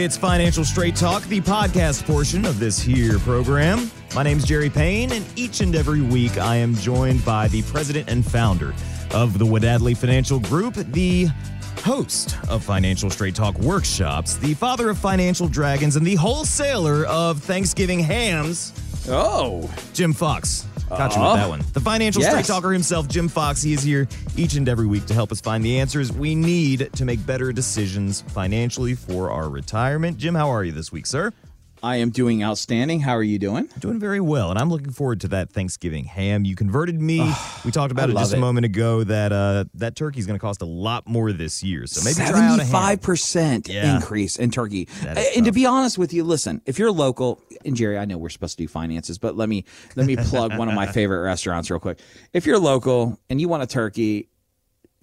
It's 0.00 0.16
Financial 0.16 0.64
Straight 0.64 0.96
Talk, 0.96 1.24
the 1.24 1.42
podcast 1.42 2.06
portion 2.06 2.46
of 2.46 2.58
this 2.58 2.80
here 2.80 3.18
program. 3.18 3.90
My 4.14 4.22
name's 4.22 4.46
Jerry 4.46 4.70
Payne, 4.70 5.12
and 5.12 5.26
each 5.36 5.60
and 5.60 5.76
every 5.76 6.00
week 6.00 6.38
I 6.38 6.56
am 6.56 6.74
joined 6.76 7.22
by 7.22 7.48
the 7.48 7.60
president 7.64 8.08
and 8.08 8.24
founder 8.24 8.72
of 9.12 9.38
the 9.38 9.44
Wadadley 9.44 9.94
Financial 9.94 10.40
Group, 10.40 10.72
the 10.74 11.28
host 11.84 12.38
of 12.48 12.64
Financial 12.64 13.10
Straight 13.10 13.34
Talk 13.34 13.58
workshops, 13.58 14.36
the 14.38 14.54
father 14.54 14.88
of 14.88 14.96
financial 14.96 15.48
dragons, 15.48 15.96
and 15.96 16.06
the 16.06 16.14
wholesaler 16.14 17.04
of 17.04 17.42
Thanksgiving 17.42 18.00
hams, 18.00 18.72
Oh, 19.06 19.68
Jim 19.92 20.12
Fox. 20.12 20.66
Got 20.90 21.14
you 21.16 21.22
with 21.22 21.34
that 21.36 21.48
one. 21.48 21.62
The 21.72 21.80
financial 21.80 22.20
Yes. 22.20 22.32
straight 22.32 22.44
talker 22.46 22.72
himself, 22.72 23.08
Jim 23.08 23.28
Fox. 23.28 23.62
He 23.62 23.72
is 23.72 23.82
here 23.82 24.08
each 24.36 24.54
and 24.54 24.68
every 24.68 24.86
week 24.86 25.06
to 25.06 25.14
help 25.14 25.30
us 25.32 25.40
find 25.40 25.64
the 25.64 25.78
answers 25.78 26.12
we 26.12 26.34
need 26.34 26.90
to 26.94 27.04
make 27.04 27.24
better 27.24 27.52
decisions 27.52 28.22
financially 28.28 28.94
for 28.94 29.30
our 29.30 29.48
retirement. 29.48 30.18
Jim, 30.18 30.34
how 30.34 30.48
are 30.50 30.64
you 30.64 30.72
this 30.72 30.90
week, 30.92 31.06
sir? 31.06 31.32
I 31.82 31.96
am 31.96 32.10
doing 32.10 32.42
outstanding. 32.42 33.00
How 33.00 33.16
are 33.16 33.22
you 33.22 33.38
doing? 33.38 33.68
Doing 33.78 33.98
very 33.98 34.20
well, 34.20 34.50
and 34.50 34.58
I'm 34.58 34.68
looking 34.68 34.92
forward 34.92 35.20
to 35.22 35.28
that 35.28 35.50
Thanksgiving 35.50 36.04
ham. 36.04 36.44
You 36.44 36.54
converted 36.54 37.00
me. 37.00 37.20
we 37.64 37.70
talked 37.70 37.92
about 37.92 38.08
I 38.08 38.12
it 38.12 38.16
just 38.16 38.32
love 38.32 38.38
a 38.38 38.40
moment 38.40 38.66
ago 38.66 39.04
that 39.04 39.32
uh, 39.32 39.64
that 39.74 39.96
turkey's 39.96 40.26
going 40.26 40.38
to 40.38 40.42
cost 40.42 40.62
a 40.62 40.66
lot 40.66 41.08
more 41.08 41.32
this 41.32 41.62
year. 41.62 41.86
So 41.86 42.04
maybe 42.04 42.16
try 42.16 42.26
out 42.28 42.32
a 42.32 42.34
ham. 42.34 42.58
Seventy-five 42.58 43.00
percent 43.00 43.68
increase 43.68 44.36
in 44.36 44.50
turkey. 44.50 44.88
Is 45.02 45.36
And 45.36 45.46
to 45.46 45.52
be 45.52 45.66
honest 45.66 45.96
with 45.98 46.12
you, 46.12 46.24
listen, 46.24 46.60
if 46.66 46.78
you're 46.78 46.92
local, 46.92 47.40
and 47.64 47.74
Jerry, 47.74 47.98
I 47.98 48.04
know 48.04 48.18
we're 48.18 48.28
supposed 48.28 48.58
to 48.58 48.64
do 48.64 48.68
finances, 48.68 49.18
but 49.18 49.36
let 49.36 49.48
me 49.48 49.64
let 49.96 50.06
me 50.06 50.16
plug 50.16 50.56
one 50.56 50.68
of 50.68 50.74
my 50.74 50.86
favorite 50.92 51.20
restaurants 51.20 51.70
real 51.70 51.80
quick. 51.80 51.98
If 52.32 52.46
you're 52.46 52.58
local 52.58 53.18
and 53.30 53.40
you 53.40 53.48
want 53.48 53.62
a 53.62 53.66
turkey, 53.66 54.28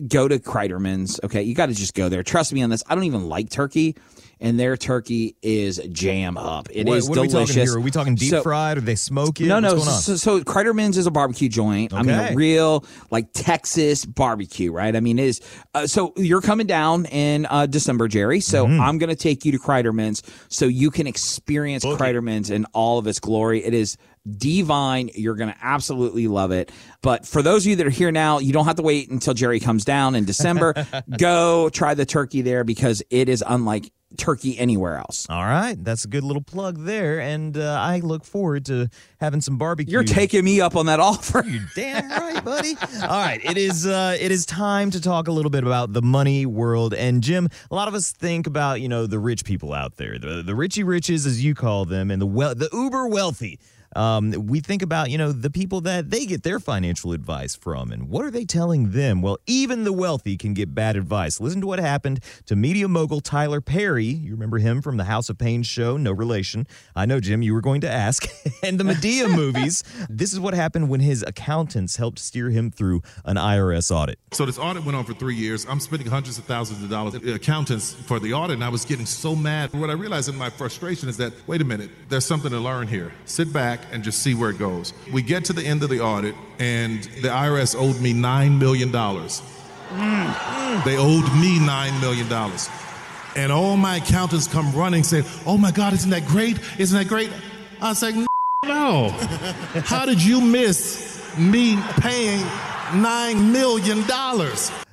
go 0.08 0.28
to 0.28 0.40
Kreiderman's. 0.40 1.20
Okay, 1.24 1.44
you 1.44 1.56
got 1.56 1.68
to 1.68 1.74
just 1.74 1.94
go 1.94 2.10
there. 2.10 2.24
Trust 2.24 2.54
me 2.54 2.62
on 2.62 2.70
this. 2.70 2.84
I 2.88 2.96
don't 2.96 3.06
even 3.06 3.28
like 3.30 3.50
turkey, 3.50 3.96
and 4.40 4.60
their 4.60 4.78
turkey 4.78 5.36
is 5.42 5.82
jam 5.92 6.38
up. 6.38 6.68
It 6.72 6.88
is 6.88 7.10
What, 7.10 7.18
what 7.18 7.18
are 7.18 7.22
we 7.24 7.28
delicious. 7.30 7.56
talking? 7.56 7.70
Are 7.70 7.80
we 7.80 7.92
talking 7.92 8.16
deep 8.16 8.30
So- 8.30 8.44
fried? 8.44 8.78
Or 8.78 8.82
they 8.82 8.96
smoke 8.96 9.42
it? 9.42 9.48
No, 9.48 9.56
What's 9.56 9.64
no. 9.64 9.76
going 9.78 9.88
on? 9.88 10.02
So, 10.02 10.16
so 10.16 10.42
Kreiderman's 10.42 10.98
is 10.98 11.08
a 11.08 11.12
barbecue 11.12 11.50
joint. 11.50 11.94
I 11.94 12.04
mean, 12.04 12.16
a 12.16 12.34
real 12.36 12.86
like 13.10 13.30
Texas 13.34 14.06
barbecue, 14.06 14.72
right? 14.72 14.96
I 14.96 15.00
mean, 15.00 15.18
it 15.20 15.26
is. 15.26 15.42
Uh, 15.74 15.88
so 15.88 16.14
you're 16.18 16.42
coming 16.42 16.68
down 16.68 17.06
in 17.06 17.48
uh, 17.50 17.66
December, 17.66 18.08
Jerry. 18.08 18.40
So 18.40 18.66
Mm-hmm. 18.68 18.82
I'm 18.82 18.98
going 18.98 19.10
to 19.10 19.16
take 19.16 19.46
you 19.46 19.52
to 19.54 19.60
Kreiderman's 19.60 20.22
so 20.50 20.66
you 20.66 20.92
can 20.92 21.08
experience 21.08 21.84
it. 21.86 21.98
Kreiderman's 21.98 22.50
in 22.50 22.66
all 22.74 23.00
of 23.00 23.08
its 23.08 23.20
glory. 23.20 23.64
It 23.64 23.74
is 23.74 23.98
divine. 24.38 25.10
You're 25.14 25.36
going 25.36 25.52
to 25.52 25.58
absolutely 25.62 26.28
love 26.28 26.52
it. 26.52 26.72
But 27.02 27.26
for 27.26 27.42
those 27.42 27.66
of 27.66 27.70
you 27.70 27.76
that 27.78 27.88
are 27.88 27.92
here 27.92 28.12
now, 28.12 28.40
you 28.40 28.54
don't 28.54 28.66
have 28.66 28.76
to 28.76 28.84
wait 28.84 29.10
until 29.10 29.34
Jerry 29.34 29.60
comes 29.60 29.86
down 29.86 30.16
in 30.16 30.26
December. 30.26 30.74
Go 31.18 31.70
try 31.70 31.94
the 31.94 32.06
turkey 32.06 32.42
there 32.42 32.64
because 32.64 33.04
it 33.10 33.30
is 33.30 33.44
unlike 33.46 33.92
turkey 34.18 34.58
anywhere 34.58 34.98
else. 34.98 35.28
All 35.30 35.44
right, 35.44 35.76
that's 35.84 36.06
a 36.06 36.08
good 36.08 36.24
little 36.24 36.42
plug 36.42 36.86
there, 36.86 37.20
and 37.20 37.58
uh, 37.58 37.78
I 37.80 38.00
look 38.00 38.24
forward 38.24 38.66
to 38.68 38.90
having 39.20 39.42
some 39.42 39.58
barbecue. 39.58 39.92
You're 39.92 40.04
taking 40.04 40.46
me 40.46 40.62
up 40.62 40.76
on 40.76 40.86
that 40.86 41.00
offer. 41.00 41.44
You're 41.46 41.68
damn 41.76 42.10
right, 42.10 42.44
buddy. 42.44 42.76
All 43.02 43.08
right, 43.10 43.44
it 43.44 43.58
is 43.58 43.86
uh, 43.86 44.16
it 44.20 44.32
is 44.32 44.46
time 44.46 44.92
to 44.92 45.02
talk 45.02 45.28
a 45.28 45.32
little 45.32 45.52
bit 45.52 45.64
about 45.64 45.94
the 45.94 46.02
money 46.02 46.46
world. 46.46 46.94
And 46.94 47.22
Jim, 47.22 47.50
a 47.70 47.76
lot 47.76 47.88
of 47.88 47.94
us 47.94 48.12
think 48.12 48.48
about 48.48 48.82
you 48.82 48.88
know 48.88 49.08
the 49.08 49.20
rich 49.20 49.44
people 49.44 49.74
out 49.74 49.98
there, 49.98 50.18
the 50.18 50.42
the 50.42 50.54
richy 50.54 50.86
riches 50.86 51.26
as 51.26 51.44
you 51.44 51.54
call 51.54 51.86
them, 51.86 52.10
and 52.10 52.22
the 52.22 52.28
well 52.28 52.56
the 52.56 52.70
uber 52.72 53.08
wealthy. 53.08 53.60
Um, 53.98 54.32
we 54.32 54.60
think 54.60 54.84
about 54.84 55.10
you 55.10 55.18
know 55.18 55.32
the 55.32 55.50
people 55.50 55.82
that 55.82 56.12
they 56.12 56.28
get 56.28 56.44
their 56.44 56.60
financial 56.60 57.14
advice 57.14 57.56
from, 57.56 57.92
and 57.92 58.10
what 58.10 58.24
are 58.24 58.30
they 58.30 58.46
telling 58.46 58.92
them? 58.92 59.24
Well, 59.24 59.40
even 59.48 59.86
the 59.86 59.92
wealthy 59.92 60.38
can 60.38 60.54
get 60.54 60.76
bad 60.76 60.96
advice. 60.96 61.42
Listen 61.42 61.62
to 61.62 61.68
what 61.68 61.80
happened 61.80 62.24
to 62.46 62.56
media 62.56 62.88
mogul 62.88 63.22
Tyler 63.22 63.60
Perry. 63.60 64.06
You 64.06 64.32
remember 64.34 64.60
him 64.60 64.84
from 64.84 64.98
the 64.98 65.06
House 65.06 65.30
of 65.30 65.40
Payne 65.40 65.64
show? 65.64 65.98
No 65.98 66.12
relation. 66.12 66.68
I 66.96 67.08
know, 67.08 67.20
Jim. 67.20 67.42
You 67.42 67.56
were 67.56 67.62
going 67.62 67.82
to 67.82 67.92
ask. 67.92 68.28
and 68.64 68.80
the 68.80 68.84
Madea 68.84 69.30
movies. 69.36 69.84
This 70.10 70.32
is 70.32 70.40
what 70.40 70.54
happened 70.54 70.90
when 70.90 71.00
his 71.00 71.24
accountants 71.26 71.96
helped 71.96 72.20
steer 72.20 72.52
him 72.52 72.70
through 72.70 73.02
an 73.26 73.38
IRS 73.38 73.90
audit. 73.90 74.20
So 74.32 74.46
this 74.46 74.60
audit 74.60 74.86
went 74.86 74.96
on 74.96 75.06
for 75.06 75.14
three 75.16 75.36
years. 75.36 75.66
I'm 75.68 75.80
spending 75.80 76.08
hundreds 76.08 76.38
of 76.38 76.44
thousands 76.44 76.84
of 76.84 76.90
dollars 76.92 77.16
at 77.16 77.24
accountants 77.24 77.94
for 77.94 78.20
the 78.20 78.34
audit, 78.34 78.54
and 78.56 78.64
I 78.64 78.70
was 78.70 78.86
getting 78.86 79.08
so 79.08 79.36
mad. 79.36 79.74
What 79.74 79.90
I 79.90 79.94
realized 79.94 80.30
in 80.30 80.36
my 80.36 80.52
frustration 80.52 81.10
is 81.10 81.18
that, 81.18 81.34
wait 81.48 81.62
a 81.62 81.66
minute, 81.66 81.90
there's 82.10 82.26
something 82.26 82.52
to 82.52 82.60
learn 82.60 82.88
here. 82.88 83.12
Sit 83.26 83.52
back 83.52 83.87
and 83.92 84.04
just 84.04 84.22
see 84.22 84.34
where 84.34 84.50
it 84.50 84.58
goes. 84.58 84.94
We 85.12 85.22
get 85.22 85.46
to 85.46 85.54
the 85.54 85.64
end 85.66 85.84
of 85.84 85.90
the 85.90 86.02
audit, 86.02 86.36
and 86.60 87.04
the 87.04 87.30
IRS 87.30 87.76
owed 87.76 88.02
me 88.02 88.14
$9 88.14 88.58
million. 88.58 88.92
Mm. 88.92 90.84
They 90.84 90.98
owed 90.98 91.26
me 91.36 91.60
$9 91.60 92.02
million. 92.02 92.28
And 93.36 93.52
all 93.52 93.78
my 93.78 93.98
accountants 93.98 94.48
come 94.48 94.72
running 94.74 95.04
saying, 95.04 95.26
oh 95.46 95.58
my 95.58 95.72
God, 95.72 95.94
isn't 95.94 96.10
that 96.10 96.26
great? 96.26 96.60
Isn't 96.80 96.98
that 96.98 97.08
great? 97.08 97.32
I 97.82 97.90
was 97.90 98.02
like, 98.02 98.16
no. 98.66 99.10
How 99.86 100.06
did 100.06 100.24
you 100.24 100.42
miss 100.42 101.38
me 101.38 101.78
paying 102.00 102.44
$9 102.88 103.52
million? 103.52 104.06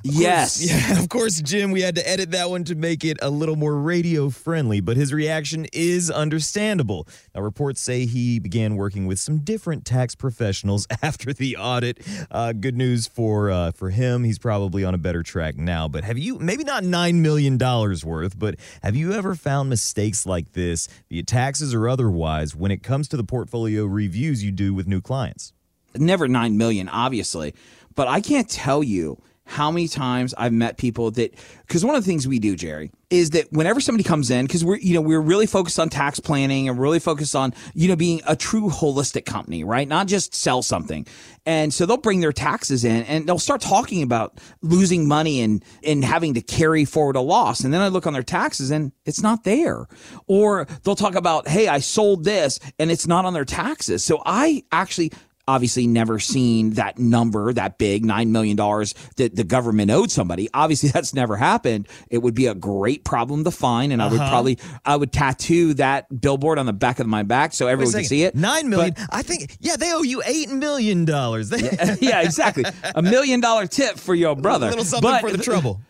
Yes. 0.03 0.65
Yeah, 0.75 0.99
of 0.99 1.09
course, 1.09 1.41
Jim, 1.41 1.71
we 1.71 1.83
had 1.83 1.95
to 1.95 2.09
edit 2.09 2.33
that 2.33 2.51
one 2.51 2.65
to 2.65 2.75
make 2.75 3.05
it 3.05 3.19
a 3.23 3.31
little 3.31 3.57
more 3.57 3.77
radio 3.77 4.31
friendly, 4.31 4.81
but 4.81 4.97
his 4.97 5.13
reaction 5.13 5.67
is 5.73 6.11
understandable. 6.11 7.07
Now, 7.35 7.43
reports 7.43 7.81
say 7.81 8.07
he 8.07 8.39
began 8.39 8.77
working 8.77 9.07
with 9.07 9.19
some 9.19 9.39
different 9.39 9.85
tax 9.85 10.15
professionals 10.15 10.87
after 11.03 11.33
the 11.33 11.57
audit. 11.57 12.01
Uh, 12.31 12.53
good 12.53 12.77
news 12.77 13.07
for 13.07 13.51
uh, 13.51 13.73
for 13.73 13.91
him; 13.91 14.25
he's 14.25 14.39
probably 14.39 14.85
on 14.85 14.95
a 14.95 14.99
better 14.99 15.23
track 15.23 15.57
now. 15.57 15.87
But 15.87 16.05
have 16.05 16.19
you 16.19 16.39
maybe 16.39 16.65
not 16.65 16.83
nine 16.83 17.23
million 17.23 17.57
dollars 17.59 18.05
worth, 18.05 18.39
but 18.39 18.57
have 18.83 18.97
you 18.97 19.13
ever 19.13 19.35
found 19.35 19.69
mistakes 19.71 20.27
like 20.27 20.53
this, 20.53 20.89
via 21.11 21.23
taxes 21.23 21.75
or 21.75 21.89
otherwise, 21.89 22.57
when 22.57 22.71
it 22.71 22.83
comes 22.83 23.07
to 23.09 23.17
the 23.17 23.25
portfolio 23.25 23.85
reviews 23.85 24.43
you 24.43 24.51
do 24.51 24.75
with 24.75 24.87
new 24.87 25.01
clients? 25.01 25.53
never 25.97 26.27
9 26.27 26.57
million 26.57 26.89
obviously 26.89 27.55
but 27.95 28.09
i 28.09 28.21
can't 28.21 28.49
tell 28.49 28.83
you 28.83 29.21
how 29.47 29.71
many 29.71 29.89
times 29.89 30.35
i've 30.39 30.53
met 30.53 30.77
people 30.77 31.11
that 31.11 31.35
because 31.67 31.85
one 31.85 31.95
of 31.95 32.03
the 32.03 32.11
things 32.11 32.27
we 32.27 32.39
do 32.39 32.57
jerry 32.57 32.91
is 33.11 33.31
that 33.31 33.53
whenever 33.53 33.81
somebody 33.81 34.03
comes 34.03 34.31
in 34.31 34.47
because 34.47 34.65
we're 34.65 34.77
you 34.77 34.95
know 34.95 35.01
we're 35.01 35.21
really 35.21 35.47
focused 35.47 35.79
on 35.79 35.89
tax 35.89 36.19
planning 36.19 36.69
and 36.69 36.79
really 36.79 36.99
focused 36.99 37.37
on 37.37 37.55
you 37.75 37.89
know 37.89 37.97
being 37.97 38.21
a 38.27 38.35
true 38.35 38.69
holistic 38.69 39.25
company 39.25 39.65
right? 39.65 39.87
Not 39.87 40.07
just 40.07 40.35
sell 40.35 40.63
something. 40.63 41.07
And 41.47 41.73
so 41.73 41.87
they'll 41.87 41.97
bring 41.97 42.21
their 42.21 42.33
taxes 42.33 42.85
in 42.85 43.03
and 43.05 43.27
they'll 43.27 43.39
start 43.39 43.61
talking 43.61 44.03
about 44.03 44.39
losing 44.63 45.07
money 45.07 45.41
and 45.43 45.65
and 45.83 46.05
having 46.05 46.35
to 46.35 46.41
carry 46.41 46.85
forward 46.85 47.17
a 47.17 47.21
loss. 47.21 47.61
And 47.61 47.73
then 47.73 47.81
i 47.81 47.89
look 47.89 48.07
on 48.07 48.13
their 48.13 48.23
taxes 48.23 48.71
and 48.71 48.93
it's 49.05 49.23
not 49.23 49.45
there. 49.45 49.87
Or 50.27 50.67
they'll 50.83 50.97
talk 50.97 51.15
about 51.15 51.49
hey 51.49 51.69
i 51.69 51.79
sold 51.79 52.25
this 52.25 52.59
and 52.79 52.91
it's 52.91 53.07
not 53.07 53.25
on 53.25 53.33
their 53.33 53.45
taxes. 53.45 54.05
So 54.05 54.23
i 54.27 54.65
actually 54.73 55.13
obviously 55.49 55.87
never 55.87 56.19
seen 56.19 56.71
that 56.71 56.99
number 56.99 57.53
that 57.53 57.79
big 57.79 58.05
nine 58.05 58.33
million 58.33 58.57
dollars 58.57 58.95
that 59.17 59.35
the 59.35 59.45
government 59.45 59.91
owed 59.91 60.11
somebody 60.11 60.49
obviously 60.55 60.89
that's 60.95 61.15
never 61.15 61.37
happened 61.37 61.89
it 62.11 62.19
would 62.19 62.35
be 62.35 62.47
a 62.47 62.55
great 62.55 63.05
problem 63.05 63.45
to 63.45 63.51
find 63.51 63.93
and 63.93 64.01
i 64.01 64.07
would 64.07 64.21
uh-huh. 64.21 64.31
probably 64.31 64.59
i 64.85 64.97
would 64.97 65.13
tattoo 65.13 65.75
that 65.75 66.21
billboard 66.21 66.59
on 66.59 66.67
the 66.67 66.73
back 66.73 66.99
of 66.99 67.07
my 67.07 67.23
back 67.23 67.53
so 67.53 67.67
everyone 67.67 67.93
can 67.93 68.05
see 68.05 68.23
it 68.23 68.35
Nine 68.35 68.69
million. 68.69 68.95
I 69.11 69.23
think. 69.23 69.57
Yeah, 69.61 69.77
they 69.77 69.93
owe 69.93 70.03
you 70.03 70.23
eight 70.27 70.51
million 70.51 71.05
dollars. 71.05 71.51
yeah 72.01 72.23
exactly 72.23 72.65
a 72.95 73.03
million 73.03 73.41
dollar 73.41 73.67
tip 73.67 73.99
for 73.99 74.15
your 74.15 74.37
brother 74.37 74.67
A 74.67 74.71
little 74.71 74.85
something 74.85 75.11
But 75.11 75.21
for 75.21 75.31
the 75.31 75.43
trouble. 75.43 75.81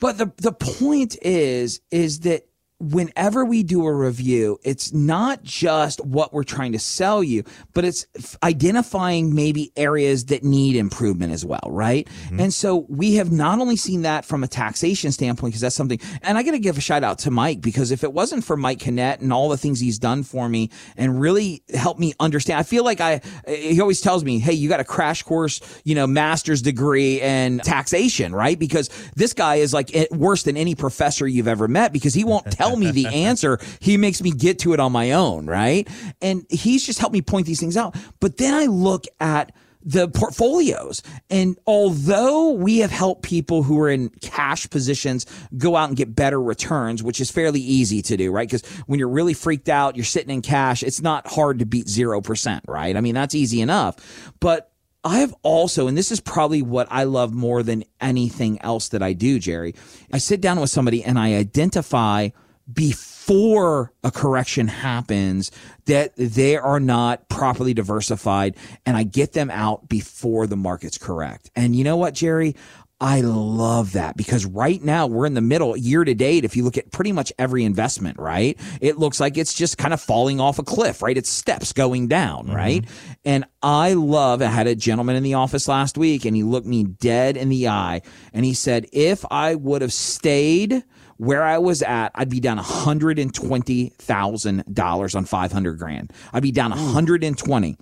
But 0.00 0.18
the 0.18 0.32
the 0.36 0.52
point 0.52 1.16
is 1.22 1.80
is 1.90 2.20
that 2.20 2.47
whenever 2.80 3.44
we 3.44 3.64
do 3.64 3.84
a 3.84 3.92
review, 3.92 4.58
it's 4.62 4.92
not 4.92 5.42
just 5.42 6.04
what 6.04 6.32
we're 6.32 6.44
trying 6.44 6.72
to 6.72 6.78
sell 6.78 7.24
you, 7.24 7.42
but 7.74 7.84
it's 7.84 8.06
identifying 8.42 9.34
maybe 9.34 9.72
areas 9.76 10.26
that 10.26 10.44
need 10.44 10.76
improvement 10.76 11.32
as 11.32 11.44
well, 11.44 11.66
right? 11.66 12.06
Mm-hmm. 12.06 12.40
And 12.40 12.54
so 12.54 12.86
we 12.88 13.14
have 13.14 13.32
not 13.32 13.58
only 13.58 13.76
seen 13.76 14.02
that 14.02 14.24
from 14.24 14.44
a 14.44 14.48
taxation 14.48 15.10
standpoint, 15.10 15.52
because 15.52 15.60
that's 15.60 15.74
something, 15.74 15.98
and 16.22 16.38
I 16.38 16.44
got 16.44 16.52
to 16.52 16.60
give 16.60 16.78
a 16.78 16.80
shout 16.80 17.02
out 17.02 17.18
to 17.20 17.32
Mike 17.32 17.60
because 17.60 17.90
if 17.90 18.04
it 18.04 18.12
wasn't 18.12 18.44
for 18.44 18.56
Mike 18.56 18.78
Kinnett 18.78 19.20
and 19.20 19.32
all 19.32 19.48
the 19.48 19.58
things 19.58 19.80
he's 19.80 19.98
done 19.98 20.22
for 20.22 20.48
me 20.48 20.70
and 20.96 21.20
really 21.20 21.64
helped 21.74 21.98
me 21.98 22.14
understand, 22.20 22.60
I 22.60 22.62
feel 22.62 22.84
like 22.84 23.00
I, 23.00 23.20
he 23.48 23.80
always 23.80 24.00
tells 24.00 24.22
me, 24.22 24.38
hey, 24.38 24.52
you 24.52 24.68
got 24.68 24.78
a 24.78 24.84
crash 24.84 25.24
course, 25.24 25.60
you 25.82 25.96
know, 25.96 26.06
master's 26.06 26.62
degree 26.62 27.20
in 27.20 27.58
taxation, 27.58 28.32
right? 28.32 28.58
Because 28.58 28.88
this 29.16 29.32
guy 29.32 29.56
is 29.56 29.74
like 29.74 29.90
worse 30.12 30.44
than 30.44 30.56
any 30.56 30.76
professor 30.76 31.26
you've 31.26 31.48
ever 31.48 31.66
met 31.66 31.92
because 31.92 32.14
he 32.14 32.22
won't 32.22 32.48
tell 32.52 32.67
me 32.76 32.90
the 32.90 33.06
answer. 33.26 33.58
He 33.80 33.96
makes 33.96 34.22
me 34.22 34.30
get 34.30 34.58
to 34.60 34.72
it 34.72 34.80
on 34.80 34.92
my 34.92 35.12
own, 35.12 35.46
right? 35.46 35.88
And 36.20 36.46
he's 36.50 36.84
just 36.84 36.98
helped 36.98 37.12
me 37.12 37.22
point 37.22 37.46
these 37.46 37.60
things 37.60 37.76
out. 37.76 37.96
But 38.20 38.36
then 38.36 38.54
I 38.54 38.66
look 38.66 39.04
at 39.20 39.52
the 39.82 40.08
portfolios. 40.08 41.02
And 41.30 41.58
although 41.66 42.50
we 42.50 42.78
have 42.78 42.90
helped 42.90 43.22
people 43.22 43.62
who 43.62 43.80
are 43.80 43.88
in 43.88 44.10
cash 44.20 44.68
positions 44.68 45.24
go 45.56 45.76
out 45.76 45.88
and 45.88 45.96
get 45.96 46.14
better 46.14 46.40
returns, 46.40 47.02
which 47.02 47.20
is 47.20 47.30
fairly 47.30 47.60
easy 47.60 48.02
to 48.02 48.16
do, 48.16 48.30
right? 48.30 48.48
Because 48.48 48.68
when 48.86 48.98
you're 48.98 49.08
really 49.08 49.34
freaked 49.34 49.68
out, 49.68 49.96
you're 49.96 50.04
sitting 50.04 50.34
in 50.34 50.42
cash, 50.42 50.82
it's 50.82 51.00
not 51.00 51.26
hard 51.26 51.60
to 51.60 51.66
beat 51.66 51.86
0%, 51.86 52.60
right? 52.66 52.96
I 52.96 53.00
mean, 53.00 53.14
that's 53.14 53.34
easy 53.34 53.60
enough. 53.60 54.32
But 54.40 54.72
I 55.04 55.20
have 55.20 55.34
also, 55.42 55.86
and 55.86 55.96
this 55.96 56.10
is 56.10 56.20
probably 56.20 56.60
what 56.60 56.88
I 56.90 57.04
love 57.04 57.32
more 57.32 57.62
than 57.62 57.84
anything 58.00 58.60
else 58.62 58.88
that 58.88 59.02
I 59.02 59.12
do, 59.12 59.38
Jerry. 59.38 59.74
I 60.12 60.18
sit 60.18 60.40
down 60.40 60.60
with 60.60 60.70
somebody 60.70 61.04
and 61.04 61.18
I 61.18 61.36
identify 61.36 62.30
before 62.72 63.92
a 64.04 64.10
correction 64.10 64.68
happens 64.68 65.50
that 65.86 66.14
they 66.16 66.56
are 66.56 66.80
not 66.80 67.28
properly 67.28 67.74
diversified 67.74 68.56
and 68.84 68.96
I 68.96 69.02
get 69.04 69.32
them 69.32 69.50
out 69.50 69.88
before 69.88 70.46
the 70.46 70.56
market's 70.56 70.98
correct. 70.98 71.50
And 71.56 71.74
you 71.74 71.84
know 71.84 71.96
what, 71.96 72.14
Jerry? 72.14 72.56
I 73.00 73.20
love 73.20 73.92
that 73.92 74.16
because 74.16 74.44
right 74.44 74.82
now 74.82 75.06
we're 75.06 75.26
in 75.26 75.34
the 75.34 75.40
middle 75.40 75.76
year 75.76 76.04
to 76.04 76.14
date. 76.14 76.44
If 76.44 76.56
you 76.56 76.64
look 76.64 76.76
at 76.76 76.90
pretty 76.90 77.12
much 77.12 77.32
every 77.38 77.64
investment, 77.64 78.18
right? 78.18 78.58
It 78.80 78.98
looks 78.98 79.20
like 79.20 79.38
it's 79.38 79.54
just 79.54 79.78
kind 79.78 79.94
of 79.94 80.00
falling 80.00 80.40
off 80.40 80.58
a 80.58 80.64
cliff, 80.64 81.00
right? 81.00 81.16
It's 81.16 81.30
steps 81.30 81.72
going 81.72 82.08
down, 82.08 82.46
mm-hmm. 82.46 82.56
right? 82.56 82.84
And 83.24 83.44
I 83.62 83.92
love, 83.92 84.42
I 84.42 84.46
had 84.46 84.66
a 84.66 84.74
gentleman 84.74 85.14
in 85.14 85.22
the 85.22 85.34
office 85.34 85.68
last 85.68 85.96
week 85.96 86.24
and 86.24 86.34
he 86.34 86.42
looked 86.42 86.66
me 86.66 86.82
dead 86.82 87.36
in 87.36 87.50
the 87.50 87.68
eye 87.68 88.02
and 88.32 88.44
he 88.44 88.52
said, 88.52 88.86
if 88.92 89.24
I 89.30 89.54
would 89.54 89.82
have 89.82 89.92
stayed 89.92 90.82
where 91.18 91.42
I 91.42 91.58
was 91.58 91.82
at, 91.82 92.12
I'd 92.14 92.30
be 92.30 92.40
down 92.40 92.56
$120,000 92.58 95.16
on 95.16 95.24
500 95.24 95.78
grand. 95.78 96.12
I'd 96.32 96.42
be 96.42 96.52
down 96.52 96.72
hmm. 96.72 96.78
120. 96.78 97.76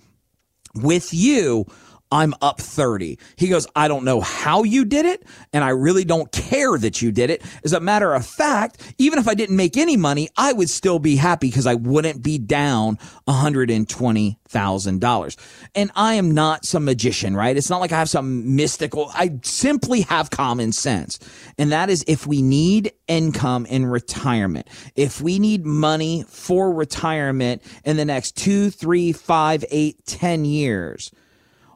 With 0.75 1.13
you, 1.13 1.65
I'm 2.11 2.33
up 2.41 2.61
30. 2.61 3.19
He 3.35 3.49
goes, 3.49 3.67
I 3.75 3.87
don't 3.87 4.05
know 4.05 4.21
how 4.21 4.63
you 4.63 4.85
did 4.85 5.05
it, 5.05 5.23
and 5.51 5.63
I 5.63 5.69
really 5.69 6.05
don't 6.05 6.31
care 6.31 6.77
that 6.77 7.01
you 7.01 7.11
did 7.11 7.29
it. 7.29 7.43
As 7.63 7.73
a 7.73 7.79
matter 7.79 8.13
of 8.13 8.25
fact, 8.25 8.95
even 8.97 9.19
if 9.19 9.27
I 9.27 9.33
didn't 9.33 9.57
make 9.57 9.77
any 9.77 9.97
money, 9.97 10.29
I 10.37 10.53
would 10.53 10.69
still 10.69 10.99
be 10.99 11.17
happy 11.17 11.49
because 11.49 11.67
I 11.67 11.75
wouldn't 11.75 12.23
be 12.23 12.37
down 12.37 12.97
$120,000. 13.27 15.37
And 15.75 15.91
I 15.95 16.13
am 16.13 16.31
not 16.31 16.65
some 16.65 16.85
magician, 16.85 17.35
right? 17.35 17.57
It's 17.57 17.69
not 17.69 17.81
like 17.81 17.91
I 17.91 17.99
have 17.99 18.09
some 18.09 18.55
mystical, 18.55 19.11
I 19.13 19.39
simply 19.43 20.01
have 20.01 20.29
common 20.29 20.71
sense. 20.71 21.19
And 21.57 21.71
that 21.71 21.89
is 21.89 22.05
if 22.07 22.25
we 22.25 22.41
need 22.41 22.93
income 23.07 23.65
in 23.65 23.85
retirement, 23.85 24.67
if 24.95 25.21
we 25.21 25.39
need 25.39 25.65
money 25.65 26.23
for 26.27 26.71
retirement 26.71 27.61
in 27.83 27.97
the 27.97 28.05
next 28.05 28.37
two, 28.37 28.69
three, 28.69 29.11
five, 29.11 29.65
eight, 29.69 30.05
ten 30.05 30.45
years, 30.45 31.11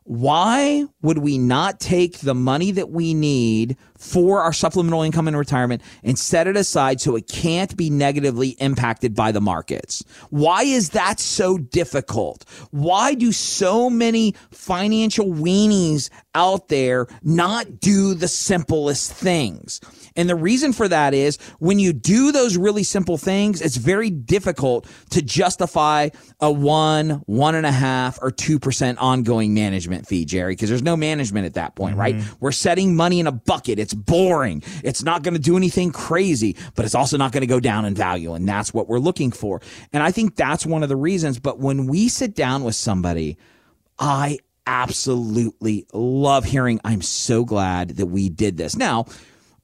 why 0.03 0.85
would 1.01 1.19
we 1.19 1.37
not 1.37 1.79
take 1.79 2.19
the 2.19 2.33
money 2.35 2.71
that 2.71 2.89
we 2.89 3.13
need 3.13 3.77
for 4.01 4.41
our 4.41 4.51
supplemental 4.51 5.03
income 5.03 5.27
in 5.27 5.35
retirement 5.35 5.81
and 6.03 6.17
set 6.17 6.47
it 6.47 6.57
aside 6.57 6.99
so 6.99 7.15
it 7.15 7.27
can't 7.27 7.77
be 7.77 7.89
negatively 7.89 8.49
impacted 8.59 9.15
by 9.15 9.31
the 9.31 9.39
markets? 9.39 10.03
Why 10.29 10.63
is 10.63 10.89
that 10.89 11.19
so 11.19 11.57
difficult? 11.57 12.43
Why 12.71 13.13
do 13.13 13.31
so 13.31 13.89
many 13.89 14.35
financial 14.49 15.27
weenies 15.27 16.09
out 16.33 16.69
there 16.69 17.07
not 17.23 17.79
do 17.79 18.13
the 18.15 18.27
simplest 18.27 19.13
things? 19.13 19.79
And 20.15 20.29
the 20.29 20.35
reason 20.35 20.73
for 20.73 20.87
that 20.87 21.13
is 21.13 21.37
when 21.59 21.79
you 21.79 21.93
do 21.93 22.31
those 22.31 22.57
really 22.57 22.83
simple 22.83 23.17
things, 23.17 23.61
it's 23.61 23.77
very 23.77 24.09
difficult 24.09 24.87
to 25.11 25.21
justify 25.21 26.09
a 26.39 26.51
one, 26.51 27.21
one 27.27 27.55
and 27.55 27.65
a 27.65 27.71
half, 27.71 28.19
or 28.21 28.31
2% 28.31 28.95
ongoing 28.99 29.53
management 29.53 30.07
fee, 30.07 30.25
Jerry, 30.25 30.53
because 30.53 30.69
there's 30.69 30.83
no 30.83 30.97
management 30.97 31.45
at 31.45 31.53
that 31.53 31.75
point, 31.75 31.93
mm-hmm. 31.93 32.17
right? 32.17 32.23
We're 32.39 32.51
setting 32.51 32.95
money 32.95 33.19
in 33.19 33.27
a 33.27 33.31
bucket. 33.31 33.79
It's 33.79 33.90
boring. 33.93 34.63
It's 34.83 35.03
not 35.03 35.23
going 35.23 35.33
to 35.33 35.39
do 35.39 35.57
anything 35.57 35.91
crazy, 35.91 36.55
but 36.75 36.85
it's 36.85 36.95
also 36.95 37.17
not 37.17 37.31
going 37.31 37.41
to 37.41 37.47
go 37.47 37.59
down 37.59 37.85
in 37.85 37.95
value. 37.95 38.33
And 38.33 38.47
that's 38.47 38.73
what 38.73 38.87
we're 38.87 38.99
looking 38.99 39.31
for. 39.31 39.61
And 39.93 40.03
I 40.03 40.11
think 40.11 40.35
that's 40.35 40.65
one 40.65 40.83
of 40.83 40.89
the 40.89 40.95
reasons. 40.95 41.39
But 41.39 41.59
when 41.59 41.87
we 41.87 42.09
sit 42.09 42.35
down 42.35 42.63
with 42.63 42.75
somebody, 42.75 43.37
I 43.99 44.39
absolutely 44.65 45.85
love 45.93 46.45
hearing, 46.45 46.79
I'm 46.83 47.01
so 47.01 47.43
glad 47.43 47.91
that 47.97 48.07
we 48.07 48.29
did 48.29 48.57
this. 48.57 48.75
Now, 48.75 49.05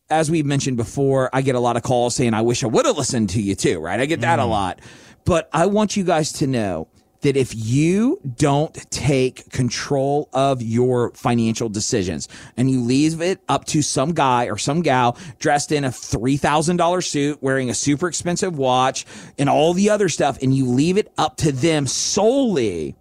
as 0.10 0.32
we've 0.32 0.46
mentioned 0.46 0.78
before, 0.78 1.30
I 1.34 1.42
get 1.42 1.56
a 1.56 1.60
lot 1.60 1.76
of 1.76 1.84
calls 1.84 2.16
saying, 2.16 2.34
I 2.34 2.42
wish 2.42 2.64
I 2.64 2.68
would 2.68 2.86
have 2.86 2.98
listened 2.98 3.30
to 3.32 3.42
you 3.42 3.56
too, 3.56 3.80
right? 3.80 4.00
I 4.00 4.06
get 4.06 4.22
that 4.22 4.40
mm. 4.40 4.44
a 4.44 4.46
lot. 4.46 4.80
But 5.26 5.50
I 5.52 5.66
want 5.66 5.98
you 5.98 6.04
guys 6.04 6.32
to 6.34 6.48
know 6.48 6.88
that 7.22 7.36
if 7.36 7.54
you 7.56 8.20
don't 8.38 8.74
take 8.92 9.50
control 9.52 10.30
of 10.34 10.62
your 10.62 11.12
financial 11.12 11.70
decisions 11.70 12.28
and 12.56 12.70
you 12.70 12.82
leave 12.82 13.22
it 13.22 13.40
up 13.50 13.66
to 13.66 13.82
some 13.82 14.14
guy 14.14 14.46
or 14.46 14.58
some 14.58 14.82
gal 14.82 15.18
dressed 15.40 15.72
in 15.72 15.84
a 15.84 15.90
$3,000 15.90 17.04
suit, 17.04 17.42
wearing 17.42 17.70
a 17.70 17.74
super 17.74 18.08
expensive 18.08 18.58
watch 18.58 19.06
and 19.38 19.50
all 19.50 19.74
the 19.74 19.90
other 19.90 20.10
stuff, 20.10 20.38
and 20.42 20.56
you 20.56 20.66
leave 20.66 20.98
it 20.98 21.12
up 21.18 21.38
to 21.38 21.52
them 21.52 21.88
solely, 21.88 22.96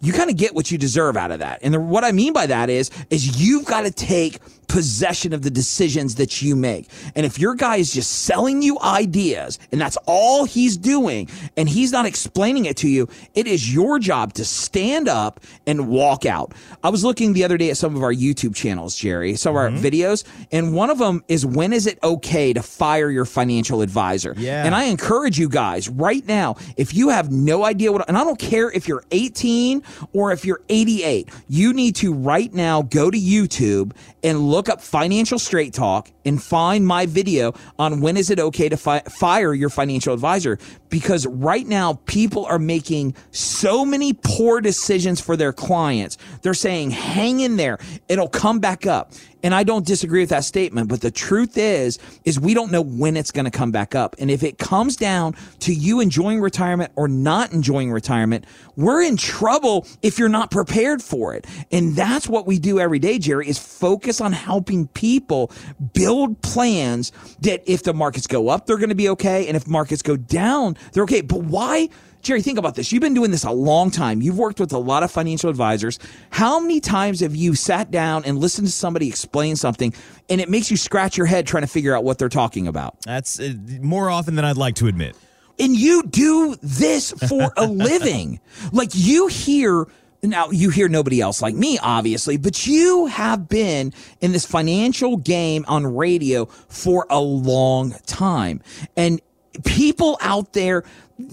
you 0.00 0.12
kind 0.12 0.30
of 0.30 0.36
get 0.36 0.54
what 0.54 0.70
you 0.70 0.78
deserve 0.78 1.16
out 1.16 1.30
of 1.30 1.40
that. 1.40 1.58
And 1.62 1.74
the, 1.74 1.80
what 1.80 2.04
I 2.04 2.12
mean 2.12 2.32
by 2.32 2.46
that 2.46 2.70
is, 2.70 2.90
is 3.10 3.40
you've 3.40 3.64
got 3.64 3.82
to 3.82 3.90
take 3.90 4.38
possession 4.68 5.32
of 5.32 5.42
the 5.42 5.50
decisions 5.50 6.14
that 6.16 6.42
you 6.42 6.54
make. 6.54 6.88
And 7.14 7.26
if 7.26 7.38
your 7.38 7.54
guy 7.54 7.76
is 7.76 7.92
just 7.92 8.24
selling 8.24 8.62
you 8.62 8.78
ideas 8.80 9.58
and 9.72 9.80
that's 9.80 9.96
all 10.06 10.44
he's 10.44 10.76
doing 10.76 11.28
and 11.56 11.68
he's 11.68 11.90
not 11.90 12.06
explaining 12.06 12.66
it 12.66 12.76
to 12.78 12.88
you, 12.88 13.08
it 13.34 13.46
is 13.46 13.72
your 13.72 13.98
job 13.98 14.34
to 14.34 14.44
stand 14.44 15.08
up 15.08 15.40
and 15.66 15.88
walk 15.88 16.26
out. 16.26 16.52
I 16.84 16.90
was 16.90 17.04
looking 17.04 17.32
the 17.32 17.44
other 17.44 17.56
day 17.56 17.70
at 17.70 17.76
some 17.76 17.96
of 17.96 18.02
our 18.02 18.12
YouTube 18.12 18.54
channels, 18.54 18.94
Jerry, 18.94 19.34
some 19.34 19.56
of 19.56 19.62
mm-hmm. 19.62 19.76
our 19.76 19.82
videos, 19.82 20.24
and 20.52 20.74
one 20.74 20.90
of 20.90 20.98
them 20.98 21.24
is 21.28 21.44
when 21.46 21.72
is 21.72 21.86
it 21.86 21.98
okay 22.02 22.52
to 22.52 22.62
fire 22.62 23.10
your 23.10 23.24
financial 23.24 23.82
advisor? 23.82 24.34
Yeah. 24.36 24.64
And 24.64 24.74
I 24.74 24.84
encourage 24.84 25.38
you 25.38 25.48
guys 25.48 25.88
right 25.88 26.26
now, 26.26 26.56
if 26.76 26.94
you 26.94 27.08
have 27.08 27.32
no 27.32 27.64
idea 27.64 27.90
what, 27.90 28.06
and 28.08 28.18
I 28.18 28.24
don't 28.24 28.38
care 28.38 28.70
if 28.70 28.86
you're 28.86 29.04
18 29.10 29.82
or 30.12 30.32
if 30.32 30.44
you're 30.44 30.60
88, 30.68 31.30
you 31.48 31.72
need 31.72 31.96
to 31.96 32.12
right 32.12 32.52
now 32.52 32.82
go 32.82 33.10
to 33.10 33.18
YouTube 33.18 33.92
and 34.22 34.40
look 34.40 34.57
look 34.58 34.68
up 34.68 34.80
Financial 34.80 35.38
Straight 35.38 35.72
Talk 35.72 36.10
and 36.24 36.42
find 36.42 36.84
my 36.84 37.06
video 37.06 37.54
on 37.78 38.00
when 38.00 38.16
is 38.16 38.28
it 38.28 38.40
okay 38.40 38.68
to 38.68 38.76
fi- 38.76 38.98
fire 39.02 39.54
your 39.54 39.70
financial 39.70 40.12
advisor 40.12 40.58
because 40.88 41.28
right 41.28 41.64
now 41.64 42.00
people 42.06 42.44
are 42.44 42.58
making 42.58 43.14
so 43.30 43.84
many 43.84 44.14
poor 44.14 44.60
decisions 44.60 45.20
for 45.20 45.36
their 45.36 45.52
clients. 45.52 46.18
They're 46.42 46.54
saying 46.54 46.90
hang 46.90 47.38
in 47.38 47.56
there. 47.56 47.78
It'll 48.08 48.28
come 48.28 48.58
back 48.58 48.84
up. 48.84 49.12
And 49.42 49.54
I 49.54 49.62
don't 49.62 49.86
disagree 49.86 50.20
with 50.20 50.30
that 50.30 50.44
statement, 50.44 50.88
but 50.88 51.00
the 51.00 51.10
truth 51.10 51.56
is, 51.56 51.98
is 52.24 52.40
we 52.40 52.54
don't 52.54 52.72
know 52.72 52.82
when 52.82 53.16
it's 53.16 53.30
going 53.30 53.44
to 53.44 53.50
come 53.50 53.70
back 53.70 53.94
up. 53.94 54.16
And 54.18 54.30
if 54.30 54.42
it 54.42 54.58
comes 54.58 54.96
down 54.96 55.34
to 55.60 55.72
you 55.72 56.00
enjoying 56.00 56.40
retirement 56.40 56.92
or 56.96 57.06
not 57.06 57.52
enjoying 57.52 57.92
retirement, 57.92 58.44
we're 58.76 59.02
in 59.02 59.16
trouble 59.16 59.86
if 60.02 60.18
you're 60.18 60.28
not 60.28 60.50
prepared 60.50 61.02
for 61.02 61.34
it. 61.34 61.46
And 61.70 61.94
that's 61.94 62.28
what 62.28 62.46
we 62.46 62.58
do 62.58 62.80
every 62.80 62.98
day, 62.98 63.18
Jerry, 63.18 63.48
is 63.48 63.58
focus 63.58 64.20
on 64.20 64.32
helping 64.32 64.88
people 64.88 65.52
build 65.92 66.40
plans 66.42 67.12
that 67.40 67.62
if 67.66 67.84
the 67.84 67.94
markets 67.94 68.26
go 68.26 68.48
up, 68.48 68.66
they're 68.66 68.76
going 68.76 68.88
to 68.88 68.94
be 68.94 69.08
okay. 69.10 69.46
And 69.46 69.56
if 69.56 69.68
markets 69.68 70.02
go 70.02 70.16
down, 70.16 70.76
they're 70.92 71.04
okay. 71.04 71.20
But 71.20 71.42
why? 71.42 71.88
Jerry, 72.28 72.42
think 72.42 72.58
about 72.58 72.74
this. 72.74 72.92
You've 72.92 73.00
been 73.00 73.14
doing 73.14 73.30
this 73.30 73.44
a 73.44 73.50
long 73.50 73.90
time. 73.90 74.20
You've 74.20 74.36
worked 74.36 74.60
with 74.60 74.74
a 74.74 74.78
lot 74.78 75.02
of 75.02 75.10
financial 75.10 75.48
advisors. 75.48 75.98
How 76.28 76.60
many 76.60 76.78
times 76.78 77.20
have 77.20 77.34
you 77.34 77.54
sat 77.54 77.90
down 77.90 78.22
and 78.26 78.36
listened 78.36 78.66
to 78.66 78.72
somebody 78.72 79.08
explain 79.08 79.56
something 79.56 79.94
and 80.28 80.38
it 80.38 80.50
makes 80.50 80.70
you 80.70 80.76
scratch 80.76 81.16
your 81.16 81.24
head 81.24 81.46
trying 81.46 81.62
to 81.62 81.66
figure 81.66 81.96
out 81.96 82.04
what 82.04 82.18
they're 82.18 82.28
talking 82.28 82.68
about? 82.68 83.00
That's 83.00 83.40
uh, 83.40 83.54
more 83.80 84.10
often 84.10 84.34
than 84.34 84.44
I'd 84.44 84.58
like 84.58 84.74
to 84.74 84.88
admit. 84.88 85.16
And 85.58 85.74
you 85.74 86.02
do 86.02 86.54
this 86.62 87.12
for 87.12 87.50
a 87.56 87.66
living. 87.66 88.40
Like 88.72 88.90
you 88.92 89.28
hear 89.28 89.86
now 90.22 90.50
you 90.50 90.68
hear 90.68 90.90
nobody 90.90 91.22
else 91.22 91.40
like 91.40 91.54
me, 91.54 91.78
obviously, 91.78 92.36
but 92.36 92.66
you 92.66 93.06
have 93.06 93.48
been 93.48 93.94
in 94.20 94.32
this 94.32 94.44
financial 94.44 95.16
game 95.16 95.64
on 95.66 95.96
radio 95.96 96.44
for 96.44 97.06
a 97.08 97.20
long 97.20 97.94
time. 98.04 98.60
And 98.98 99.22
people 99.64 100.18
out 100.20 100.52
there 100.52 100.84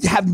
have 0.08 0.28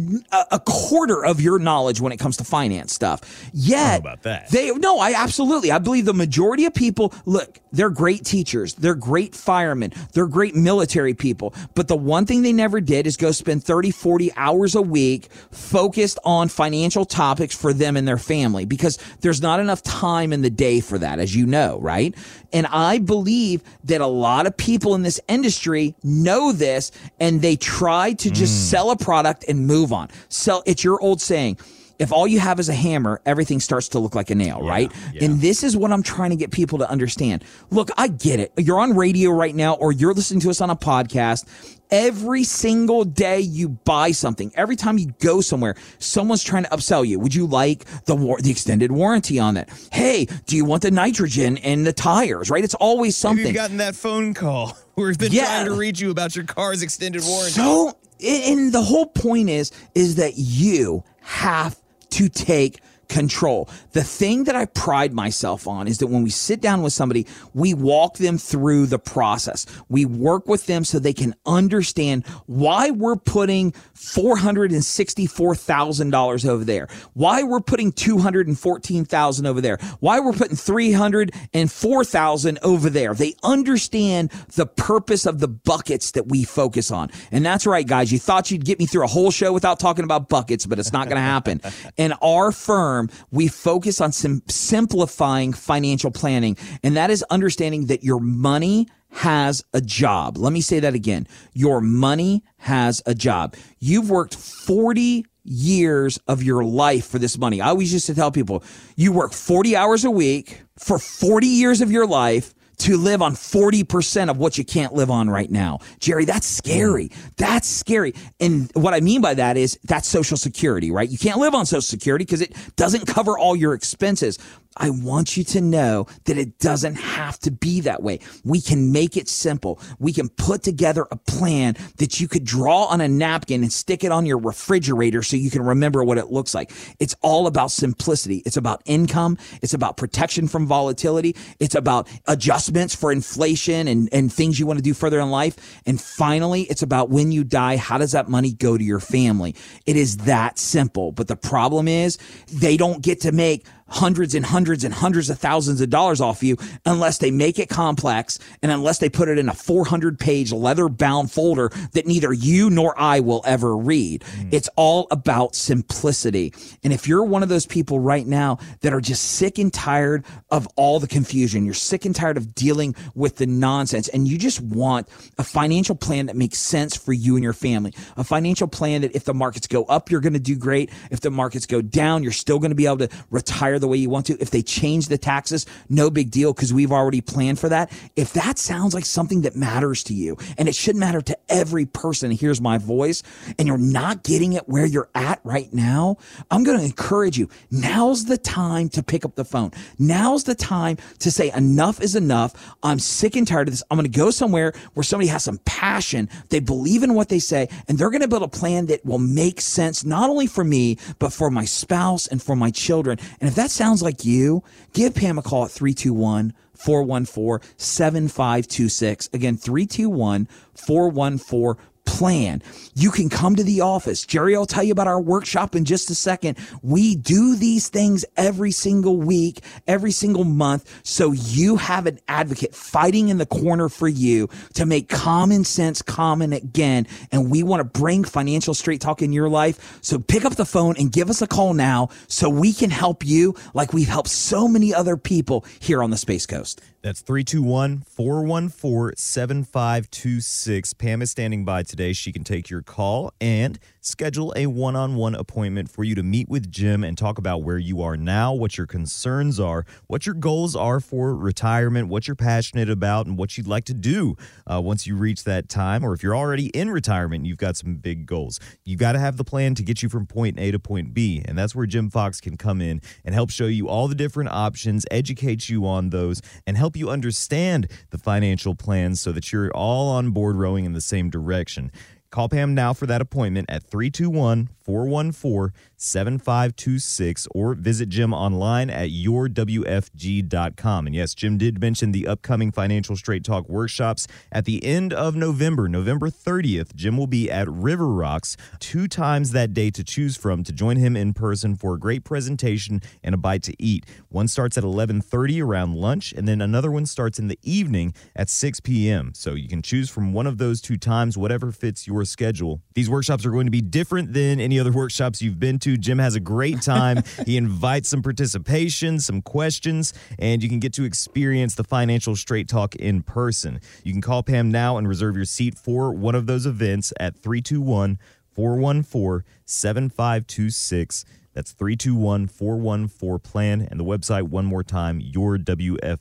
a 0.52 0.60
quarter 0.60 1.26
of 1.26 1.42
your 1.42 1.60
knowledge 1.60 2.00
when 2.00 2.12
it 2.12 2.18
comes 2.18 2.38
to 2.38 2.44
finance 2.44 2.94
stuff. 2.94 3.50
Yet 3.54 4.00
about 4.00 4.24
that. 4.24 4.50
They 4.50 4.72
no, 4.72 5.00
I 5.00 5.14
absolutely. 5.14 5.72
I 5.72 5.80
believe 5.80 6.06
the 6.06 6.14
majority 6.14 6.66
of 6.66 6.74
people 6.74 7.14
look, 7.26 7.60
they're 7.72 7.90
great 7.90 8.24
teachers, 8.24 8.74
they're 8.76 8.96
great 8.96 9.36
firemen, 9.36 9.92
they're 10.14 10.28
great 10.28 10.56
military 10.56 11.14
people, 11.14 11.54
but 11.76 11.88
the 11.88 11.98
one 11.98 12.26
thing 12.26 12.42
they 12.42 12.54
never 12.54 12.80
did 12.80 13.06
is 13.06 13.18
go 13.18 13.32
spend 13.32 13.64
30, 13.64 13.92
40 13.92 14.32
hours 14.36 14.76
a 14.76 14.82
week 14.82 15.32
focused 15.52 16.18
on 16.24 16.48
financial 16.48 17.06
topics 17.06 17.56
for 17.56 17.74
them 17.74 17.98
and 17.98 18.08
their 18.08 18.18
family 18.18 18.66
because 18.66 18.98
there's 19.20 19.42
not 19.42 19.60
enough 19.60 19.84
time 19.84 20.32
in 20.32 20.42
the 20.42 20.50
day 20.50 20.80
for 20.80 20.98
that 20.98 21.20
as 21.20 21.36
you 21.36 21.46
know, 21.46 21.80
right? 21.80 22.16
And 22.54 22.68
I 22.68 23.00
believe 23.00 23.64
that 23.86 24.02
a 24.02 24.08
lot 24.08 24.46
of 24.46 24.56
people 24.58 24.96
in 24.96 25.04
this 25.04 25.20
industry 25.28 25.96
know 26.04 26.52
this 26.52 26.92
and 27.20 27.42
they 27.42 27.56
try 27.56 28.14
to 28.14 28.30
just 28.30 28.54
mm. 28.54 28.70
sell 28.70 28.92
a 28.92 28.98
product 28.98 29.41
and 29.48 29.68
move 29.68 29.94
on. 29.94 30.10
So 30.30 30.64
it's 30.66 30.84
your 30.84 31.02
old 31.02 31.22
saying. 31.22 31.58
If 32.00 32.12
all 32.12 32.28
you 32.28 32.40
have 32.40 32.60
is 32.60 32.68
a 32.68 32.74
hammer, 32.74 33.22
everything 33.28 33.60
starts 33.60 33.90
to 33.90 34.00
look 34.00 34.16
like 34.16 34.32
a 34.32 34.36
nail, 34.36 34.62
yeah, 34.64 34.70
right? 34.70 34.92
Yeah. 35.14 35.26
And 35.26 35.40
this 35.40 35.64
is 35.64 35.78
what 35.78 35.92
I'm 35.92 36.02
trying 36.02 36.32
to 36.32 36.36
get 36.36 36.50
people 36.50 36.80
to 36.80 36.90
understand. 36.90 37.44
Look, 37.70 37.90
I 37.96 38.08
get 38.08 38.40
it. 38.40 38.52
You're 38.58 38.80
on 38.80 38.96
radio 38.96 39.30
right 39.30 39.54
now 39.54 39.76
or 39.76 39.92
you're 39.92 40.16
listening 40.16 40.40
to 40.40 40.50
us 40.50 40.62
on 40.62 40.72
a 40.72 40.76
podcast 40.76 41.46
Every 41.92 42.46
single 42.46 43.04
day 43.04 43.42
you 43.42 43.68
buy 43.68 44.12
something, 44.12 44.54
every 44.56 44.78
time 44.78 44.98
you 44.98 45.14
go 45.20 45.42
somewhere, 45.42 45.76
someone's 46.00 46.42
trying 46.42 46.64
to 46.64 46.70
upsell 46.70 47.06
you. 47.06 47.20
Would 47.20 47.36
you 47.36 47.46
like 47.46 47.84
the 48.06 48.16
war- 48.16 48.40
the 48.40 48.50
extended 48.50 48.94
warranty 48.94 49.40
on 49.40 49.56
that? 49.56 49.70
Hey, 49.92 50.26
do 50.46 50.56
you 50.56 50.64
want 50.64 50.84
the 50.84 50.92
nitrogen 50.92 51.58
in 51.58 51.84
the 51.84 51.92
tires? 51.92 52.50
Right? 52.50 52.64
It's 52.64 52.76
always 52.76 53.18
something. 53.18 53.46
Have 53.46 53.54
you 53.54 53.60
gotten 53.60 53.78
that 53.78 53.96
phone 53.96 54.34
call 54.34 54.78
where 54.96 55.10
they've 55.10 55.32
been 55.32 55.34
yeah. 55.34 55.48
trying 55.48 55.66
to 55.66 55.74
reach 55.74 56.00
you 56.00 56.12
about 56.12 56.34
your 56.34 56.46
car's 56.46 56.82
extended 56.82 57.24
warranty? 57.26 57.52
So 57.52 57.98
and 58.24 58.72
the 58.74 58.82
whole 58.82 59.08
point 59.08 59.50
is 59.50 59.72
is 59.96 60.16
that 60.16 60.34
you 60.36 61.04
have 61.22 61.78
to 62.12 62.30
take 62.30 62.80
control. 63.12 63.70
The 63.92 64.04
thing 64.04 64.46
that 64.46 64.56
I 64.56 64.66
pride 64.66 65.14
myself 65.14 65.68
on 65.68 65.88
is 65.88 65.98
that 65.98 66.08
when 66.08 66.24
we 66.24 66.30
sit 66.30 66.62
down 66.62 66.82
with 66.82 66.94
somebody, 66.94 67.28
we 67.54 67.74
walk 67.74 68.16
them 68.18 68.38
through 68.38 68.86
the 68.86 69.00
process. 69.00 69.66
We 69.90 70.06
work 70.06 70.48
with 70.48 70.66
them 70.66 70.86
so 70.86 70.98
they 70.98 71.12
can 71.14 71.36
understand 71.46 72.26
why 72.48 72.92
we're 72.92 73.18
putting 73.18 73.74
$464,000 73.96 76.50
over 76.50 76.64
there, 76.64 76.88
why 77.14 77.44
we're 77.44 77.60
putting 77.60 77.92
214,000 77.92 79.46
over 79.46 79.60
there, 79.60 79.78
why 80.00 80.22
we're 80.22 80.32
putting 80.32 80.56
304,000 80.56 82.60
over 82.64 82.90
there. 82.90 83.14
They 83.14 83.36
understand 83.44 84.32
the 84.56 84.66
purpose 84.66 85.26
of 85.26 85.40
the 85.40 85.50
buckets 85.50 86.12
that 86.12 86.30
we 86.30 86.46
focus 86.46 86.92
on. 86.92 87.12
And 87.32 87.46
that's 87.46 87.68
right, 87.68 87.86
guys. 87.86 88.10
You 88.12 88.20
thought 88.20 88.52
you'd 88.52 88.64
get 88.64 88.80
me 88.80 88.86
through 88.86 89.04
a 89.04 89.08
whole 89.08 89.32
show 89.32 89.52
without 89.52 89.82
talking 89.82 90.06
about 90.06 90.30
buckets, 90.30 90.66
but 90.66 90.80
it's 90.80 90.94
not 90.94 91.10
going 91.10 91.18
to 91.18 91.22
happen. 91.22 91.60
and 91.98 92.14
our 92.22 92.54
firm 92.54 93.01
firm, 93.08 93.26
we 93.32 93.48
focus 93.48 94.02
on 94.02 94.12
sim- 94.12 94.44
simplifying 94.48 95.54
financial 95.54 96.12
planning, 96.12 96.58
and 96.84 96.96
that 96.98 97.10
is 97.10 97.24
understanding 97.30 97.88
that 97.88 98.04
your 98.04 98.20
money 98.20 98.88
has 99.10 99.64
a 99.74 99.82
job. 99.82 100.38
Let 100.38 100.54
me 100.54 100.62
say 100.62 100.80
that 100.80 100.94
again. 100.94 101.28
Your 101.54 101.82
money 101.82 102.44
has 102.58 103.02
a 103.06 103.14
job. 103.14 103.56
You've 103.80 104.10
worked 104.10 104.36
40 104.36 105.26
years 105.44 106.18
of 106.28 106.44
your 106.44 106.64
life 106.64 107.08
for 107.08 107.20
this 107.20 107.38
money. 107.38 107.60
I 107.60 107.70
always 107.70 107.92
used 107.92 108.06
to 108.06 108.16
tell 108.16 108.32
people, 108.32 108.64
you 108.96 109.12
work 109.12 109.34
40 109.34 109.76
hours 109.76 110.06
a 110.06 110.12
week 110.12 110.62
for 110.78 110.98
40 110.98 111.48
years 111.48 111.82
of 111.82 111.92
your 111.92 112.08
life 112.08 112.54
to 112.82 112.98
live 112.98 113.22
on 113.22 113.34
40% 113.34 114.30
of 114.30 114.38
what 114.38 114.58
you 114.58 114.66
can't 114.66 114.94
live 114.94 115.10
on 115.10 115.30
right 115.30 115.50
now. 115.50 115.80
Jerry, 116.00 116.26
that's 116.26 116.48
scary. 116.48 117.12
That's 117.38 117.68
scary. 117.68 118.14
And 118.40 118.72
what 118.74 118.94
I 118.94 119.00
mean 119.00 119.22
by 119.22 119.34
that 119.36 119.58
is 119.58 119.80
that's 119.84 120.08
social 120.08 120.38
security, 120.38 120.92
right? 120.92 121.10
You 121.10 121.18
can't 121.18 121.40
live 121.40 121.54
on 121.54 121.66
social 121.66 121.82
security 121.82 122.26
because 122.26 122.42
it 122.42 122.56
doesn't 122.76 123.08
cover 123.08 123.38
all 123.38 123.56
your 123.56 123.74
expenses. 123.74 124.38
I 124.78 124.90
want 124.90 125.36
you 125.36 125.44
to 125.46 125.62
know 125.62 126.08
that 126.26 126.38
it 126.38 126.60
doesn't 126.60 126.96
have 126.96 127.38
to 127.40 127.52
be 127.52 127.82
that 127.82 128.02
way. 128.02 128.20
We 128.46 128.62
can 128.62 128.92
make 128.92 129.18
it 129.18 129.28
simple. 129.28 129.80
We 130.00 130.14
can 130.14 130.30
put 130.30 130.64
together 130.64 131.08
a 131.12 131.18
plan 131.18 131.76
that 131.98 132.22
you 132.22 132.28
could 132.28 132.46
draw 132.46 132.86
on 132.86 133.02
a 133.02 133.08
napkin 133.08 133.64
and 133.64 133.72
stick 133.72 134.04
it 134.04 134.12
on 134.12 134.26
your 134.26 134.38
refrigerator 134.38 135.24
so 135.24 135.36
you 135.36 135.52
can 135.52 135.62
remember 135.62 136.04
what 136.04 136.18
it 136.18 136.28
looks 136.28 136.54
like. 136.54 136.72
It's 137.00 137.16
all 137.22 137.48
about 137.48 137.72
simplicity. 137.72 138.44
It's 138.46 138.58
about 138.58 138.82
income. 138.86 139.38
It's 139.62 139.74
about 139.74 139.98
protection 139.98 140.48
from 140.48 140.68
volatility. 140.68 141.36
It's 141.60 141.76
about 141.76 142.08
adjustments 142.28 142.96
for 142.96 143.12
inflation 143.12 143.88
and, 143.90 144.08
and 144.14 144.32
things 144.32 144.60
you 144.60 144.66
want 144.66 144.80
to 144.80 144.84
do 144.84 144.94
further 144.94 145.20
in 145.20 145.32
life. 145.32 145.82
And 145.86 146.00
finally, 146.00 146.64
it's 146.64 146.82
about 146.82 147.10
when 147.10 147.32
you 147.32 147.44
die, 147.44 147.76
how 147.76 147.98
does 147.98 148.14
that 148.14 148.30
money 148.30 148.54
go 148.54 148.78
to 148.78 148.84
your 148.84 149.02
family? 149.02 149.56
It 149.86 149.98
is 149.98 150.18
that 150.18 150.58
simple. 150.58 151.12
But 151.12 151.28
the 151.28 151.36
problem 151.36 151.88
is 151.90 152.18
they 152.52 152.78
don't 152.78 153.02
get 153.02 153.22
to 153.22 153.34
make 153.34 153.66
hundreds 153.92 154.34
and 154.34 154.46
hundreds 154.46 154.84
and 154.84 154.94
hundreds 154.94 155.30
of 155.30 155.38
thousands 155.38 155.82
of 155.82 155.90
dollars 155.90 156.22
off 156.22 156.42
you 156.42 156.58
unless 156.86 157.18
they 157.18 157.30
make 157.30 157.60
it 157.60 157.70
complex 157.70 158.40
and 158.62 158.72
unless 158.72 159.00
they 159.00 159.10
put 159.10 159.28
it 159.28 159.38
in 159.38 159.50
a 159.50 159.54
400 159.54 160.18
page 160.18 160.52
leather 160.52 160.88
bound 160.88 161.32
folder 161.32 161.70
that 161.94 162.08
neither 162.08 162.32
you 162.32 162.70
nor 162.70 162.98
I 163.00 163.20
will 163.20 163.44
ever 163.46 163.76
read. 163.76 164.22
Mm. 164.22 164.54
It's 164.54 164.70
all 164.76 165.08
about 165.12 165.56
simplicity. 165.56 166.54
And 166.84 166.94
if 166.94 167.08
you're 167.08 167.24
one 167.24 167.44
of 167.44 167.50
those 167.50 167.66
people 167.66 168.00
right 168.00 168.26
now 168.26 168.60
that 168.80 168.94
are 168.94 169.02
just 169.02 169.24
sick 169.24 169.58
and 169.58 169.74
tired 169.74 170.26
of 170.50 170.68
all 170.76 171.00
the 171.00 171.08
confusion, 171.08 171.66
you're 171.66 171.74
sick 171.74 172.06
and 172.06 172.16
tired 172.16 172.38
of 172.38 172.56
dealing 172.56 172.96
with 173.14 173.36
the 173.36 173.46
nonsense 173.46 174.08
and 174.08 174.28
you 174.28 174.38
just 174.38 174.62
want 174.62 175.10
a 175.38 175.44
financial 175.44 175.96
plan 175.96 176.28
that 176.28 176.36
makes 176.36 176.58
sense 176.58 176.96
for 176.96 177.12
you 177.12 177.36
and 177.36 177.44
your 177.44 177.54
family, 177.54 177.94
a 178.16 178.24
financial 178.24 178.68
plan 178.68 179.02
that 179.02 179.16
if 179.16 179.26
the 179.26 179.34
markets 179.34 179.68
go 179.68 179.84
up, 179.86 180.10
you're 180.10 180.22
going 180.22 180.34
to 180.34 180.40
do 180.40 180.56
great. 180.56 180.90
If 181.10 181.20
the 181.20 181.30
markets 181.30 181.66
go 181.66 181.82
down, 181.82 182.24
you're 182.24 182.32
still 182.32 182.60
going 182.60 182.72
to 182.72 182.76
be 182.76 182.86
able 182.86 183.00
to 183.00 183.10
retire 183.30 183.80
the 183.82 183.88
way 183.88 183.98
you 183.98 184.10
want 184.10 184.26
to. 184.28 184.38
If 184.40 184.52
they 184.52 184.62
change 184.62 185.08
the 185.08 185.18
taxes, 185.18 185.66
no 185.90 186.10
big 186.10 186.32
deal 186.32 186.54
because 186.54 186.74
we've 186.74 186.92
already 186.92 187.22
planned 187.22 187.60
for 187.60 187.70
that. 187.70 187.92
If 188.16 188.34
that 188.34 188.58
sounds 188.58 188.94
like 188.94 189.06
something 189.06 189.42
that 189.42 189.56
matters 189.56 190.04
to 190.04 190.14
you 190.14 190.38
and 190.58 190.68
it 190.68 190.76
should 190.76 190.96
matter 190.96 191.22
to 191.22 191.38
every 191.50 191.86
person 191.86 192.32
hears 192.32 192.62
my 192.62 192.78
voice 192.78 193.24
and 193.58 193.68
you're 193.68 193.78
not 193.78 194.24
getting 194.24 194.54
it 194.54 194.68
where 194.68 194.86
you're 194.86 195.10
at 195.16 195.40
right 195.44 195.72
now, 195.74 196.18
I'm 196.50 196.64
going 196.64 196.78
to 196.78 196.86
encourage 196.86 197.38
you. 197.38 197.50
Now's 197.70 198.26
the 198.26 198.38
time 198.38 198.90
to 198.90 199.04
pick 199.04 199.26
up 199.26 199.36
the 199.36 199.46
phone. 199.46 199.72
Now's 200.00 200.44
the 200.44 200.56
time 200.56 200.98
to 201.20 201.32
say 201.32 201.52
enough 201.52 202.02
is 202.02 202.16
enough. 202.16 202.76
I'm 202.84 203.00
sick 203.00 203.36
and 203.36 203.48
tired 203.48 203.68
of 203.68 203.74
this. 203.74 203.84
I'm 203.90 203.98
going 203.98 204.10
to 204.10 204.18
go 204.18 204.32
somewhere 204.32 204.74
where 204.94 205.04
somebody 205.04 205.28
has 205.28 205.44
some 205.44 205.60
passion. 205.66 206.30
They 206.50 206.60
believe 206.60 207.04
in 207.04 207.14
what 207.14 207.30
they 207.30 207.40
say 207.40 207.68
and 207.88 207.98
they're 207.98 208.10
going 208.10 208.22
to 208.22 208.28
build 208.28 208.44
a 208.44 208.48
plan 208.48 208.86
that 208.88 209.06
will 209.06 209.20
make 209.20 209.62
sense 209.62 210.04
not 210.06 210.30
only 210.30 210.48
for 210.48 210.64
me, 210.64 210.98
but 211.20 211.34
for 211.34 211.50
my 211.50 211.66
spouse 211.66 212.28
and 212.28 212.42
for 212.42 212.56
my 212.56 212.72
children. 212.72 213.18
And 213.40 213.50
if 213.50 213.56
sounds 213.72 214.02
like 214.02 214.26
you, 214.26 214.64
give 214.94 215.16
Pam 215.16 215.38
a 215.38 215.42
call 215.42 215.66
at 215.66 215.72
321 215.72 216.54
414 216.76 217.70
7526. 217.78 219.30
Again, 219.34 219.58
321 219.58 220.48
414 220.76 221.84
plan. 222.06 222.62
You 222.94 223.12
can 223.12 223.30
come 223.30 223.56
to 223.56 223.64
the 223.64 223.82
office. 223.82 224.26
Jerry 224.26 224.56
i 224.56 224.60
will 224.60 224.66
tell 224.66 224.84
you 224.84 224.92
about 224.92 225.08
our 225.08 225.20
workshop 225.20 225.76
in 225.76 225.86
just 225.86 226.10
a 226.10 226.16
second. 226.16 226.58
We 226.82 227.16
do 227.16 227.56
these 227.56 227.90
things 227.90 228.26
every 228.38 228.72
single 228.72 229.18
week, 229.18 229.62
every 229.88 230.12
single 230.12 230.44
month. 230.44 231.02
So 231.04 231.32
you 231.32 231.78
have 231.78 232.06
an 232.06 232.20
advocate 232.28 232.76
fighting 232.76 233.30
in 233.30 233.38
the 233.38 233.46
corner 233.46 233.90
for 233.90 234.08
you 234.08 234.50
to 234.74 234.86
make 234.86 235.10
common 235.10 235.64
sense 235.64 236.02
common 236.02 236.54
again. 236.54 237.08
And 237.32 237.50
we 237.50 237.64
want 237.64 237.80
to 237.80 238.00
bring 238.00 238.24
financial 238.24 238.74
straight 238.74 239.02
talk 239.02 239.22
in 239.22 239.34
your 239.34 239.50
life. 239.50 240.00
So 240.02 240.20
pick 240.20 240.46
up 240.46 240.56
the 240.56 240.66
phone 240.66 240.96
and 240.98 241.12
give 241.12 241.30
us 241.30 241.42
a 241.42 241.48
call 241.48 241.74
now 241.74 242.10
so 242.28 242.50
we 242.50 242.74
can 242.74 242.90
help 242.90 243.26
you 243.26 243.56
like 243.74 243.94
we've 243.94 244.08
helped 244.08 244.30
so 244.30 244.68
many 244.68 244.94
other 244.94 245.18
people 245.18 245.66
here 245.80 246.04
on 246.04 246.10
the 246.10 246.18
Space 246.18 246.46
Coast. 246.46 246.82
That's 247.02 247.22
321 247.22 248.02
414 248.02 249.18
7526. 249.18 250.94
Pam 250.94 251.22
is 251.22 251.32
standing 251.32 251.66
by 251.66 251.84
today. 251.92 252.14
She 252.14 252.32
can 252.32 252.44
take 252.44 252.70
your 252.70 252.82
call 252.82 253.32
and 253.40 253.78
schedule 254.02 254.52
a 254.56 254.66
one 254.66 254.96
on 254.96 255.16
one 255.16 255.36
appointment 255.36 255.90
for 255.90 256.04
you 256.04 256.16
to 256.16 256.24
meet 256.24 256.50
with 256.50 256.70
Jim 256.72 257.04
and 257.04 257.18
talk 257.18 257.38
about 257.38 257.62
where 257.62 257.78
you 257.78 258.02
are 258.02 258.18
now, 258.18 258.52
what 258.52 258.76
your 258.78 258.88
concerns 258.88 259.60
are, 259.60 259.86
what 260.08 260.26
your 260.26 260.34
goals 260.34 260.76
are 260.76 261.00
for 261.00 261.36
retirement, 261.36 262.08
what 262.08 262.28
you're 262.28 262.36
passionate 262.36 262.90
about, 262.90 263.28
and 263.28 263.38
what 263.38 263.58
you'd 263.58 263.68
like 263.68 263.86
to 263.86 263.94
do 263.94 264.36
uh, 264.66 264.82
once 264.82 265.06
you 265.06 265.16
reach 265.16 265.44
that 265.44 265.70
time. 265.70 266.04
Or 266.04 266.14
if 266.14 266.24
you're 266.24 266.36
already 266.36 266.68
in 266.68 266.90
retirement, 266.90 267.46
you've 267.46 267.58
got 267.58 267.78
some 267.78 267.96
big 267.96 268.26
goals. 268.26 268.60
You've 268.84 269.00
got 269.00 269.12
to 269.12 269.20
have 269.20 269.38
the 269.38 269.44
plan 269.44 269.76
to 269.76 269.84
get 269.84 270.02
you 270.02 270.10
from 270.10 270.26
point 270.26 270.60
A 270.60 270.72
to 270.72 270.80
point 270.80 271.14
B. 271.14 271.44
And 271.46 271.56
that's 271.56 271.76
where 271.76 271.86
Jim 271.86 272.10
Fox 272.10 272.42
can 272.42 272.58
come 272.58 272.82
in 272.82 273.02
and 273.24 273.36
help 273.36 273.52
show 273.52 273.68
you 273.68 273.88
all 273.88 274.08
the 274.08 274.16
different 274.16 274.50
options, 274.50 275.06
educate 275.12 275.70
you 275.70 275.86
on 275.86 276.10
those, 276.10 276.42
and 276.66 276.76
help 276.76 276.98
you 276.98 277.12
understand 277.12 277.88
the 278.10 278.18
financial 278.18 278.74
plans 278.74 279.22
so 279.22 279.32
that 279.32 279.52
you're 279.52 279.70
all 279.72 280.10
on 280.10 280.32
board 280.32 280.56
rowing 280.56 280.86
in 280.86 280.94
the 280.94 281.02
same 281.02 281.30
direction. 281.30 281.92
Call 282.32 282.48
Pam 282.48 282.74
now 282.74 282.94
for 282.94 283.06
that 283.08 283.20
appointment 283.20 283.70
at 283.70 283.84
321 283.84 284.70
414 284.92 285.72
7526 285.96 287.48
or 287.54 287.76
visit 287.76 288.10
Jim 288.10 288.34
online 288.34 288.90
at 288.90 289.10
yourwfg.com. 289.10 291.06
And 291.06 291.16
yes, 291.16 291.36
Jim 291.36 291.58
did 291.60 291.80
mention 291.80 292.12
the 292.12 292.28
upcoming 292.28 292.72
Financial 292.72 293.16
Straight 293.16 293.44
Talk 293.44 293.70
workshops 293.70 294.28
at 294.52 294.66
the 294.66 294.84
end 294.84 295.14
of 295.14 295.36
November, 295.36 295.88
November 295.88 296.30
30th. 296.30 296.96
Jim 296.96 297.18
will 297.18 297.28
be 297.28 297.52
at 297.52 297.70
River 297.70 298.08
Rocks 298.08 298.58
two 298.80 299.08
times 299.08 299.52
that 299.52 299.74
day 299.74 299.92
to 299.92 300.04
choose 300.04 300.36
from 300.36 300.64
to 300.64 300.74
join 300.74 300.98
him 300.98 301.16
in 301.16 301.34
person 301.34 301.76
for 301.76 301.94
a 301.94 302.00
great 302.00 302.24
presentation 302.24 303.00
and 303.24 303.36
a 303.36 303.38
bite 303.38 303.64
to 303.64 303.76
eat. 303.78 304.06
One 304.30 304.48
starts 304.48 304.78
at 304.78 304.84
11:30 304.84 305.64
around 305.64 305.96
lunch 305.96 306.34
and 306.34 306.48
then 306.48 306.62
another 306.62 306.92
one 306.92 307.06
starts 307.06 307.38
in 307.38 307.48
the 307.48 307.60
evening 307.62 308.14
at 308.36 308.50
6 308.50 308.80
p.m. 308.80 309.34
So 309.36 309.54
you 309.54 309.70
can 309.70 309.84
choose 309.84 310.10
from 310.10 310.34
one 310.34 310.48
of 310.48 310.58
those 310.58 310.82
two 310.82 310.98
times 310.98 311.38
whatever 311.38 311.72
fits 311.72 312.08
your 312.08 312.26
schedule. 312.26 312.82
These 312.96 313.10
workshops 313.10 313.46
are 313.46 313.52
going 313.52 313.68
to 313.68 313.72
be 313.72 313.82
different 313.82 314.34
than 314.34 314.60
any 314.60 314.80
other 314.82 314.92
workshops 314.92 315.42
you've 315.42 315.60
been 315.60 315.80
to. 315.80 315.98
Jim 315.98 316.20
has 316.20 316.36
a 316.36 316.40
great 316.40 316.82
time. 316.82 317.24
he 317.46 317.56
invites 317.56 318.10
some 318.10 318.22
participation, 318.22 319.20
some 319.20 319.42
questions, 319.42 320.14
and 320.38 320.62
you 320.62 320.68
can 320.68 320.80
get 320.80 320.94
to 320.94 321.06
experience 321.06 321.76
the 321.76 321.84
financial 321.84 322.36
straight 322.36 322.68
talk 322.68 322.96
in 322.96 323.22
person. 323.24 323.80
You 324.04 324.12
can 324.12 324.22
call 324.22 324.44
Pam 324.44 324.72
now 324.72 324.98
and 324.98 325.08
reserve 325.08 325.36
your 325.36 325.46
seat 325.46 325.78
for 325.78 326.12
one 326.12 326.36
of 326.36 326.48
those 326.48 326.66
events 326.66 327.14
at 327.20 327.38
321 327.38 328.20
414 328.54 329.46
7526. 329.66 331.26
That's 331.54 331.74
321 331.74 332.48
414 332.48 333.40
plan 333.40 333.88
and 333.92 334.00
the 334.00 334.04
website 334.06 334.44
one 334.44 334.66
more 334.66 334.84
time, 334.84 335.22
yourwfg.com. 335.22 336.20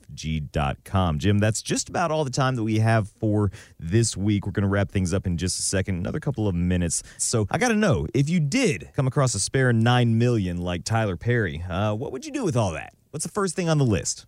Jim, 1.19 1.39
that's 1.39 1.61
just 1.61 1.89
about 1.89 2.11
all 2.11 2.23
the 2.23 2.29
time 2.31 2.55
that 2.55 2.63
we 2.63 2.79
have 2.79 3.09
for 3.09 3.51
this 3.79 4.17
week. 4.17 4.45
We're 4.45 4.51
going 4.51 4.63
to 4.63 4.69
wrap 4.69 4.91
things 4.91 5.13
up 5.13 5.25
in 5.25 5.37
just 5.37 5.59
a 5.59 5.61
second, 5.61 5.95
another 5.95 6.19
couple 6.19 6.47
of 6.47 6.55
minutes. 6.55 7.03
So 7.17 7.47
I 7.49 7.57
got 7.57 7.69
to 7.69 7.75
know 7.75 8.07
if 8.13 8.29
you 8.29 8.39
did 8.39 8.89
come 8.95 9.07
across 9.07 9.33
a 9.35 9.39
spare 9.39 9.71
9 9.73 10.17
million 10.17 10.57
like 10.57 10.83
Tyler 10.83 11.17
Perry, 11.17 11.63
uh, 11.69 11.93
what 11.93 12.11
would 12.11 12.25
you 12.25 12.31
do 12.31 12.43
with 12.43 12.57
all 12.57 12.71
that? 12.73 12.93
What's 13.11 13.25
the 13.25 13.31
first 13.31 13.55
thing 13.55 13.69
on 13.69 13.77
the 13.77 13.85
list? 13.85 14.25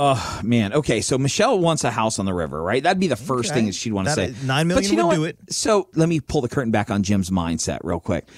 Oh 0.00 0.40
man. 0.44 0.72
Okay. 0.74 1.00
So 1.00 1.18
Michelle 1.18 1.58
wants 1.58 1.82
a 1.82 1.90
house 1.90 2.20
on 2.20 2.24
the 2.24 2.32
river, 2.32 2.62
right? 2.62 2.80
That'd 2.80 3.00
be 3.00 3.08
the 3.08 3.16
first 3.16 3.50
Okay. 3.50 3.58
thing 3.58 3.66
that 3.66 3.74
she'd 3.74 3.92
want 3.92 4.06
to 4.06 4.14
say. 4.14 4.32
nine 4.44 4.68
million 4.68 4.84
but 4.84 4.90
you 4.92 4.96
know 4.96 5.08
would 5.08 5.18
what? 5.18 5.24
do 5.24 5.24
it. 5.24 5.38
So 5.52 5.88
let 5.96 6.08
me 6.08 6.20
pull 6.20 6.40
the 6.40 6.48
curtain 6.48 6.70
back 6.70 6.88
on 6.88 7.02
Jim's 7.02 7.30
mindset 7.30 7.80
real 7.82 7.98
quick. 7.98 8.28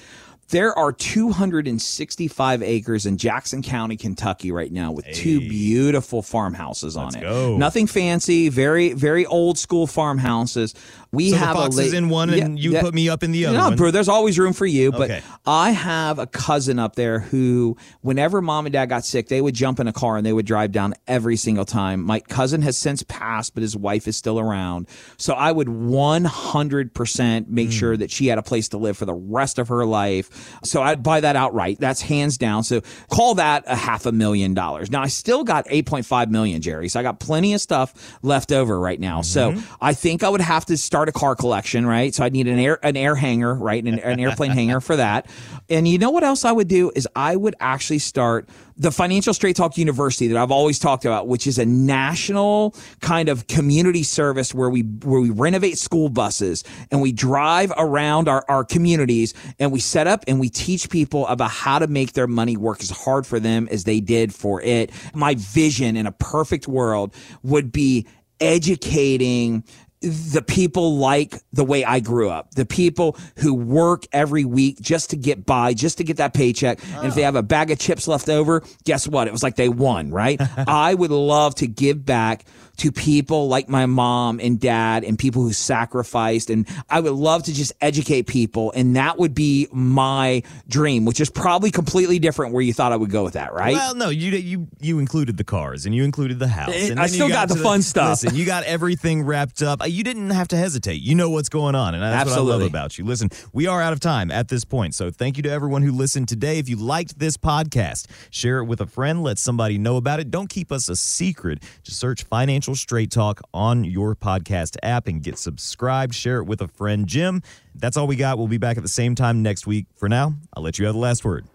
There 0.51 0.77
are 0.77 0.91
265 0.91 2.61
acres 2.61 3.05
in 3.05 3.15
Jackson 3.17 3.61
County, 3.61 3.95
Kentucky 3.95 4.51
right 4.51 4.71
now 4.71 4.91
with 4.91 5.05
two 5.13 5.39
beautiful 5.39 6.21
farmhouses 6.21 6.97
on 6.97 7.15
it. 7.15 7.21
go. 7.21 7.55
Nothing 7.57 7.87
fancy, 7.87 8.49
very, 8.49 8.91
very 8.91 9.25
old 9.25 9.57
school 9.57 9.87
farmhouses. 9.87 10.75
We 11.13 11.29
So 11.31 11.37
the 11.37 11.45
have 11.45 11.55
fox 11.55 11.77
a 11.77 11.81
is 11.83 11.93
in 11.93 12.09
one 12.09 12.29
and 12.31 12.59
you 12.59 12.77
put 12.79 12.93
me 12.93 13.07
up 13.09 13.23
in 13.23 13.31
the 13.31 13.45
other 13.45 13.57
No, 13.57 13.63
one. 13.69 13.75
bro, 13.77 13.91
there's 13.91 14.07
always 14.09 14.37
room 14.39 14.51
for 14.53 14.65
you. 14.65 14.91
But 14.91 15.03
Okay. 15.11 15.21
I 15.45 15.71
have 15.71 16.19
a 16.19 16.27
cousin 16.27 16.79
up 16.79 16.95
there 16.95 17.19
who, 17.19 17.77
whenever 18.01 18.41
mom 18.41 18.65
and 18.65 18.73
dad 18.73 18.87
got 18.87 19.05
sick, 19.05 19.27
they 19.29 19.39
would 19.41 19.55
jump 19.55 19.79
in 19.79 19.87
a 19.87 19.93
car 19.93 20.17
and 20.17 20.25
they 20.25 20.33
would 20.33 20.45
drive 20.45 20.71
down 20.73 20.93
every 21.07 21.37
single 21.37 21.65
time. 21.65 22.01
My 22.03 22.19
cousin 22.19 22.61
has 22.61 22.77
since 22.77 23.03
passed, 23.03 23.53
but 23.53 23.61
his 23.61 23.75
wife 23.77 24.05
is 24.07 24.17
still 24.17 24.37
around. 24.39 24.87
So 25.17 25.33
I 25.33 25.51
would 25.51 25.67
100% 25.69 27.47
make 27.49 27.67
Hmm. 27.67 27.71
sure 27.71 27.97
that 27.97 28.11
she 28.11 28.27
had 28.27 28.37
a 28.37 28.43
place 28.43 28.67
to 28.69 28.77
live 28.77 28.97
for 28.97 29.05
the 29.05 29.13
rest 29.13 29.57
of 29.59 29.67
her 29.69 29.85
life. 29.85 30.29
So 30.63 30.81
I'd 30.81 31.03
buy 31.03 31.21
that 31.21 31.35
outright. 31.35 31.79
That's 31.79 32.01
hands 32.01 32.37
down. 32.37 32.63
So 32.63 32.81
call 33.09 33.35
that 33.35 33.63
a 33.67 33.75
half 33.75 34.05
a 34.05 34.11
million 34.11 34.53
dollars. 34.53 34.89
Now 34.91 35.01
I 35.01 35.07
still 35.07 35.43
got 35.43 35.65
8.5 35.67 36.29
million, 36.29 36.61
Jerry. 36.61 36.89
So 36.89 36.99
I 36.99 37.03
got 37.03 37.19
plenty 37.19 37.53
of 37.53 37.61
stuff 37.61 38.17
left 38.21 38.51
over 38.51 38.79
right 38.79 38.99
now. 38.99 39.21
So 39.21 39.41
Mm-hmm. 39.51 39.73
I 39.83 39.93
think 39.93 40.23
I 40.23 40.29
would 40.29 40.41
have 40.41 40.65
to 40.67 40.77
start 40.77 41.09
a 41.09 41.11
car 41.11 41.35
collection, 41.35 41.85
right? 41.85 42.13
So 42.13 42.23
I'd 42.23 42.31
need 42.33 42.47
an 42.47 42.59
air 42.59 42.79
an 42.83 42.95
air 42.95 43.15
hangar, 43.15 43.53
right? 43.55 43.83
An, 43.83 43.99
an 43.99 44.19
airplane 44.19 44.51
hangar 44.59 44.79
for 44.81 44.95
that. 44.95 45.27
And 45.69 45.87
you 45.87 45.97
know 45.97 46.11
what 46.11 46.23
else 46.23 46.45
I 46.45 46.51
would 46.51 46.67
do 46.67 46.91
is 46.95 47.07
I 47.15 47.35
would 47.35 47.55
actually 47.59 47.99
start 47.99 48.47
the 48.77 48.91
Financial 48.91 49.33
Straight 49.33 49.55
Talk 49.55 49.77
University 49.77 50.27
that 50.27 50.37
I've 50.37 50.51
always 50.51 50.79
talked 50.79 51.05
about, 51.05 51.27
which 51.27 51.47
is 51.47 51.57
a 51.57 51.65
national 51.65 52.75
kind 52.99 53.29
of 53.29 53.47
community 53.47 54.03
service 54.03 54.53
where 54.53 54.69
we 54.69 54.81
where 54.81 55.21
we 55.21 55.29
renovate 55.29 55.77
school 55.77 56.09
buses 56.09 56.63
and 56.89 57.01
we 57.01 57.11
drive 57.11 57.71
around 57.77 58.27
our, 58.27 58.45
our 58.47 58.63
communities 58.63 59.33
and 59.59 59.71
we 59.71 59.79
set 59.79 60.07
up 60.07 60.23
and 60.27 60.39
we 60.39 60.49
teach 60.49 60.89
people 60.89 61.27
about 61.27 61.51
how 61.51 61.79
to 61.79 61.87
make 61.87 62.13
their 62.13 62.27
money 62.27 62.57
work 62.57 62.81
as 62.81 62.89
hard 62.89 63.25
for 63.25 63.39
them 63.39 63.67
as 63.71 63.83
they 63.83 63.99
did 63.99 64.33
for 64.33 64.61
it. 64.61 64.91
My 65.13 65.35
vision 65.35 65.95
in 65.95 66.07
a 66.07 66.11
perfect 66.11 66.67
world 66.67 67.13
would 67.43 67.71
be 67.71 68.07
educating 68.39 69.63
the 70.01 70.41
people 70.41 70.97
like 70.97 71.35
the 71.53 71.63
way 71.63 71.85
I 71.85 71.99
grew 71.99 72.29
up, 72.29 72.55
the 72.55 72.65
people 72.65 73.17
who 73.37 73.53
work 73.53 74.05
every 74.11 74.45
week 74.45 74.81
just 74.81 75.11
to 75.11 75.17
get 75.17 75.45
by, 75.45 75.73
just 75.73 75.99
to 75.99 76.03
get 76.03 76.17
that 76.17 76.33
paycheck. 76.33 76.79
And 76.95 77.07
if 77.07 77.15
they 77.15 77.21
ah. 77.23 77.25
have 77.25 77.35
a 77.35 77.43
bag 77.43 77.69
of 77.69 77.77
chips 77.77 78.07
left 78.07 78.27
over, 78.27 78.63
guess 78.83 79.07
what? 79.07 79.27
It 79.27 79.31
was 79.31 79.43
like 79.43 79.57
they 79.57 79.69
won, 79.69 80.09
right? 80.09 80.41
I 80.57 80.95
would 80.95 81.11
love 81.11 81.55
to 81.55 81.67
give 81.67 82.03
back 82.03 82.45
to 82.81 82.91
people 82.91 83.47
like 83.47 83.69
my 83.69 83.85
mom 83.85 84.39
and 84.39 84.59
dad 84.59 85.03
and 85.03 85.17
people 85.17 85.43
who 85.43 85.53
sacrificed. 85.53 86.49
And 86.49 86.67
I 86.89 86.99
would 86.99 87.13
love 87.13 87.43
to 87.43 87.53
just 87.53 87.73
educate 87.79 88.25
people. 88.25 88.71
And 88.75 88.95
that 88.95 89.19
would 89.19 89.35
be 89.35 89.67
my 89.71 90.41
dream, 90.67 91.05
which 91.05 91.21
is 91.21 91.29
probably 91.29 91.69
completely 91.69 92.17
different 92.17 92.53
where 92.53 92.63
you 92.63 92.73
thought 92.73 92.91
I 92.91 92.95
would 92.95 93.11
go 93.11 93.23
with 93.23 93.33
that, 93.33 93.53
right? 93.53 93.73
Well, 93.73 93.93
no, 93.93 94.09
you 94.09 94.31
you 94.31 94.67
you 94.79 94.97
included 94.97 95.37
the 95.37 95.43
cars 95.43 95.85
and 95.85 95.93
you 95.93 96.03
included 96.03 96.39
the 96.39 96.47
house. 96.47 96.73
Eh, 96.73 96.89
and 96.89 96.99
I 96.99 97.05
still 97.05 97.29
got 97.29 97.49
the 97.49 97.55
to 97.55 97.61
fun 97.61 97.83
stuff. 97.83 98.23
Listen, 98.23 98.35
you 98.35 98.45
got 98.45 98.63
everything 98.63 99.23
wrapped 99.23 99.61
up. 99.61 99.81
Uh, 99.83 99.85
You 99.85 100.03
didn't 100.03 100.31
have 100.31 100.47
to 100.49 100.57
hesitate. 100.57 101.01
You 101.01 101.13
know 101.13 101.29
what's 101.29 101.49
going 101.49 101.75
on, 101.75 101.93
and 101.93 102.01
that's 102.01 102.29
what 102.31 102.39
I 102.39 102.41
love 102.41 102.63
about 102.63 102.97
you. 102.97 103.05
Listen, 103.05 103.29
we 103.53 103.67
are 103.67 103.79
out 103.81 103.93
of 103.93 103.99
time 103.99 104.31
at 104.31 104.47
this 104.47 104.65
point, 104.65 104.95
so 104.95 105.11
thank 105.11 105.37
you 105.37 105.43
to 105.43 105.51
everyone 105.51 105.83
who 105.83 105.91
listened 105.91 106.27
today. 106.29 106.57
If 106.57 106.67
you 106.67 106.77
liked 106.77 107.19
this 107.19 107.37
podcast, 107.37 108.07
share 108.31 108.57
it 108.59 108.65
with 108.65 108.81
a 108.81 108.87
friend. 108.87 109.21
Let 109.21 109.37
somebody 109.37 109.77
know 109.77 109.97
about 109.97 110.19
it. 110.19 110.31
Don't 110.31 110.49
keep 110.49 110.71
us 110.71 110.89
a 110.89 110.95
secret. 110.95 111.61
Just 111.83 111.99
search 111.99 112.23
Financial 112.71 112.81
Straight 112.81 113.11
Talk 113.11 113.41
on 113.53 113.83
your 113.83 114.15
podcast 114.15 114.77
app 114.81 115.07
and 115.07 115.21
get 115.21 115.37
subscribed. 115.37 116.15
Share 116.15 116.37
it 116.37 116.45
with 116.45 116.61
a 116.61 116.69
friend. 116.69 117.05
Jim, 117.05 117.41
that's 117.75 117.97
all 117.97 118.07
we 118.07 118.15
got. 118.15 118.37
We'll 118.37 118.47
be 118.47 118.57
back 118.57 118.77
at 118.77 118.83
the 118.83 118.89
same 118.89 119.13
time 119.13 119.43
next 119.43 119.67
week. 119.67 119.87
For 119.97 120.07
now, 120.07 120.35
I'll 120.55 120.63
let 120.63 120.79
you 120.79 120.85
have 120.85 120.95
the 120.95 120.99
last 120.99 121.25
word. 121.25 121.45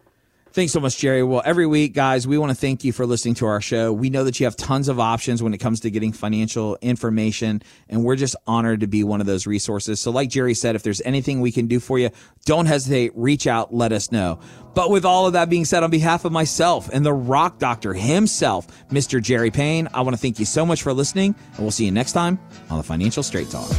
Thanks 0.57 0.73
so 0.73 0.81
much, 0.81 0.97
Jerry. 0.97 1.23
Well, 1.23 1.43
every 1.45 1.67
week, 1.67 1.93
guys, 1.93 2.27
we 2.27 2.39
want 2.39 2.49
to 2.49 2.57
thank 2.57 2.83
you 2.83 2.91
for 2.91 3.05
listening 3.05 3.35
to 3.35 3.47
our 3.47 3.61
show. 3.61 3.93
We 3.93 4.09
know 4.09 4.25
that 4.25 4.41
you 4.41 4.47
have 4.47 4.57
tons 4.57 4.89
of 4.89 4.99
options 4.99 5.43
when 5.43 5.53
it 5.53 5.59
comes 5.59 5.81
to 5.81 5.91
getting 5.91 6.15
financial 6.15 6.79
information, 6.81 7.61
and 7.91 8.03
we're 8.03 8.17
just 8.17 8.37
honored 8.47 8.81
to 8.81 8.87
be 8.87 9.05
one 9.05 9.21
of 9.21 9.27
those 9.27 9.47
resources. 9.47 10.01
So, 10.01 10.11
like 10.11 10.31
Jerry 10.31 10.55
said, 10.55 10.75
if 10.75 10.83
there's 10.83 11.03
anything 11.03 11.43
we 11.43 11.53
can 11.53 11.67
do 11.67 11.79
for 11.79 11.99
you, 11.99 12.09
don't 12.47 12.65
hesitate, 12.65 13.13
reach 13.15 13.47
out, 13.47 13.75
let 13.75 13.93
us 13.93 14.11
know. 14.11 14.41
But 14.75 14.89
with 14.89 15.05
all 15.05 15.27
of 15.27 15.35
that 15.35 15.51
being 15.51 15.67
said, 15.67 15.83
on 15.83 15.91
behalf 15.91 16.25
of 16.25 16.33
myself 16.33 16.89
and 16.91 17.05
the 17.05 17.13
rock 17.13 17.59
doctor 17.59 17.93
himself, 17.93 18.67
Mr. 18.89 19.23
Jerry 19.23 19.51
Payne, 19.51 19.91
I 19.93 20.01
want 20.01 20.17
to 20.17 20.23
thank 20.23 20.39
you 20.39 20.47
so 20.47 20.65
much 20.65 20.83
for 20.83 20.95
listening, 20.95 21.35
and 21.51 21.59
we'll 21.59 21.71
see 21.71 21.85
you 21.85 21.93
next 21.93 22.13
time 22.13 22.39
on 22.71 22.79
the 22.79 22.83
Financial 22.83 23.23
Straight 23.23 23.51
Talk. 23.51 23.71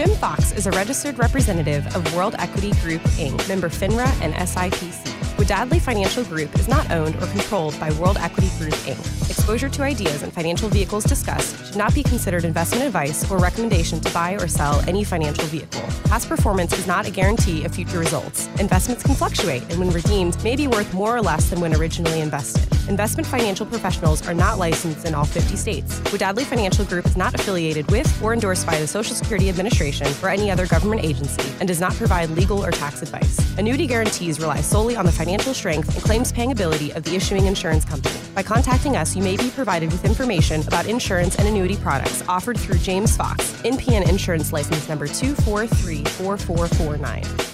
Jim 0.00 0.16
Fox 0.16 0.52
is 0.52 0.66
a 0.66 0.70
registered 0.70 1.18
representative 1.18 1.86
of 1.94 2.14
World 2.14 2.34
Equity 2.38 2.70
Group, 2.80 3.02
Inc., 3.18 3.46
member 3.50 3.68
FINRA 3.68 4.08
and 4.22 4.32
SIPC. 4.32 4.96
Wadadley 5.36 5.78
Financial 5.78 6.24
Group 6.24 6.58
is 6.58 6.68
not 6.68 6.90
owned 6.90 7.16
or 7.16 7.26
controlled 7.26 7.78
by 7.78 7.92
World 7.92 8.16
Equity 8.16 8.48
Group, 8.56 8.72
Inc. 8.88 9.28
Exposure 9.28 9.68
to 9.68 9.82
ideas 9.82 10.22
and 10.22 10.32
financial 10.32 10.70
vehicles 10.70 11.04
discussed 11.04 11.66
should 11.66 11.76
not 11.76 11.94
be 11.94 12.02
considered 12.02 12.46
investment 12.46 12.82
advice 12.82 13.30
or 13.30 13.36
recommendation 13.36 14.00
to 14.00 14.10
buy 14.14 14.32
or 14.36 14.48
sell 14.48 14.80
any 14.88 15.04
financial 15.04 15.44
vehicle. 15.48 15.82
Past 16.04 16.30
performance 16.30 16.72
is 16.78 16.86
not 16.86 17.06
a 17.06 17.10
guarantee 17.10 17.66
of 17.66 17.74
future 17.74 17.98
results. 17.98 18.46
Investments 18.58 19.02
can 19.02 19.14
fluctuate 19.14 19.64
and, 19.64 19.78
when 19.78 19.90
redeemed, 19.90 20.42
may 20.42 20.56
be 20.56 20.66
worth 20.66 20.94
more 20.94 21.14
or 21.14 21.20
less 21.20 21.50
than 21.50 21.60
when 21.60 21.74
originally 21.74 22.22
invested. 22.22 22.79
Investment 22.88 23.26
financial 23.26 23.66
professionals 23.66 24.26
are 24.26 24.34
not 24.34 24.58
licensed 24.58 25.06
in 25.06 25.14
all 25.14 25.24
50 25.24 25.56
states. 25.56 26.00
Wadadley 26.10 26.44
Financial 26.44 26.84
Group 26.84 27.06
is 27.06 27.16
not 27.16 27.34
affiliated 27.34 27.90
with 27.90 28.22
or 28.22 28.32
endorsed 28.32 28.66
by 28.66 28.78
the 28.78 28.86
Social 28.86 29.14
Security 29.14 29.48
Administration 29.48 30.06
or 30.22 30.28
any 30.28 30.50
other 30.50 30.66
government 30.66 31.04
agency 31.04 31.52
and 31.60 31.68
does 31.68 31.80
not 31.80 31.94
provide 31.94 32.30
legal 32.30 32.64
or 32.64 32.70
tax 32.70 33.02
advice. 33.02 33.38
Annuity 33.58 33.86
guarantees 33.86 34.40
rely 34.40 34.60
solely 34.60 34.96
on 34.96 35.06
the 35.06 35.12
financial 35.12 35.54
strength 35.54 35.94
and 35.94 36.04
claims 36.04 36.32
paying 36.32 36.52
ability 36.52 36.92
of 36.92 37.02
the 37.04 37.14
issuing 37.14 37.46
insurance 37.46 37.84
company. 37.84 38.14
By 38.34 38.42
contacting 38.42 38.96
us, 38.96 39.16
you 39.16 39.22
may 39.22 39.36
be 39.36 39.50
provided 39.50 39.92
with 39.92 40.04
information 40.04 40.66
about 40.66 40.86
insurance 40.86 41.36
and 41.36 41.46
annuity 41.46 41.76
products 41.76 42.24
offered 42.28 42.58
through 42.58 42.78
James 42.78 43.16
Fox, 43.16 43.52
NPN 43.62 44.08
Insurance 44.08 44.52
License 44.52 44.88
Number 44.88 45.06
2434449. 45.06 47.49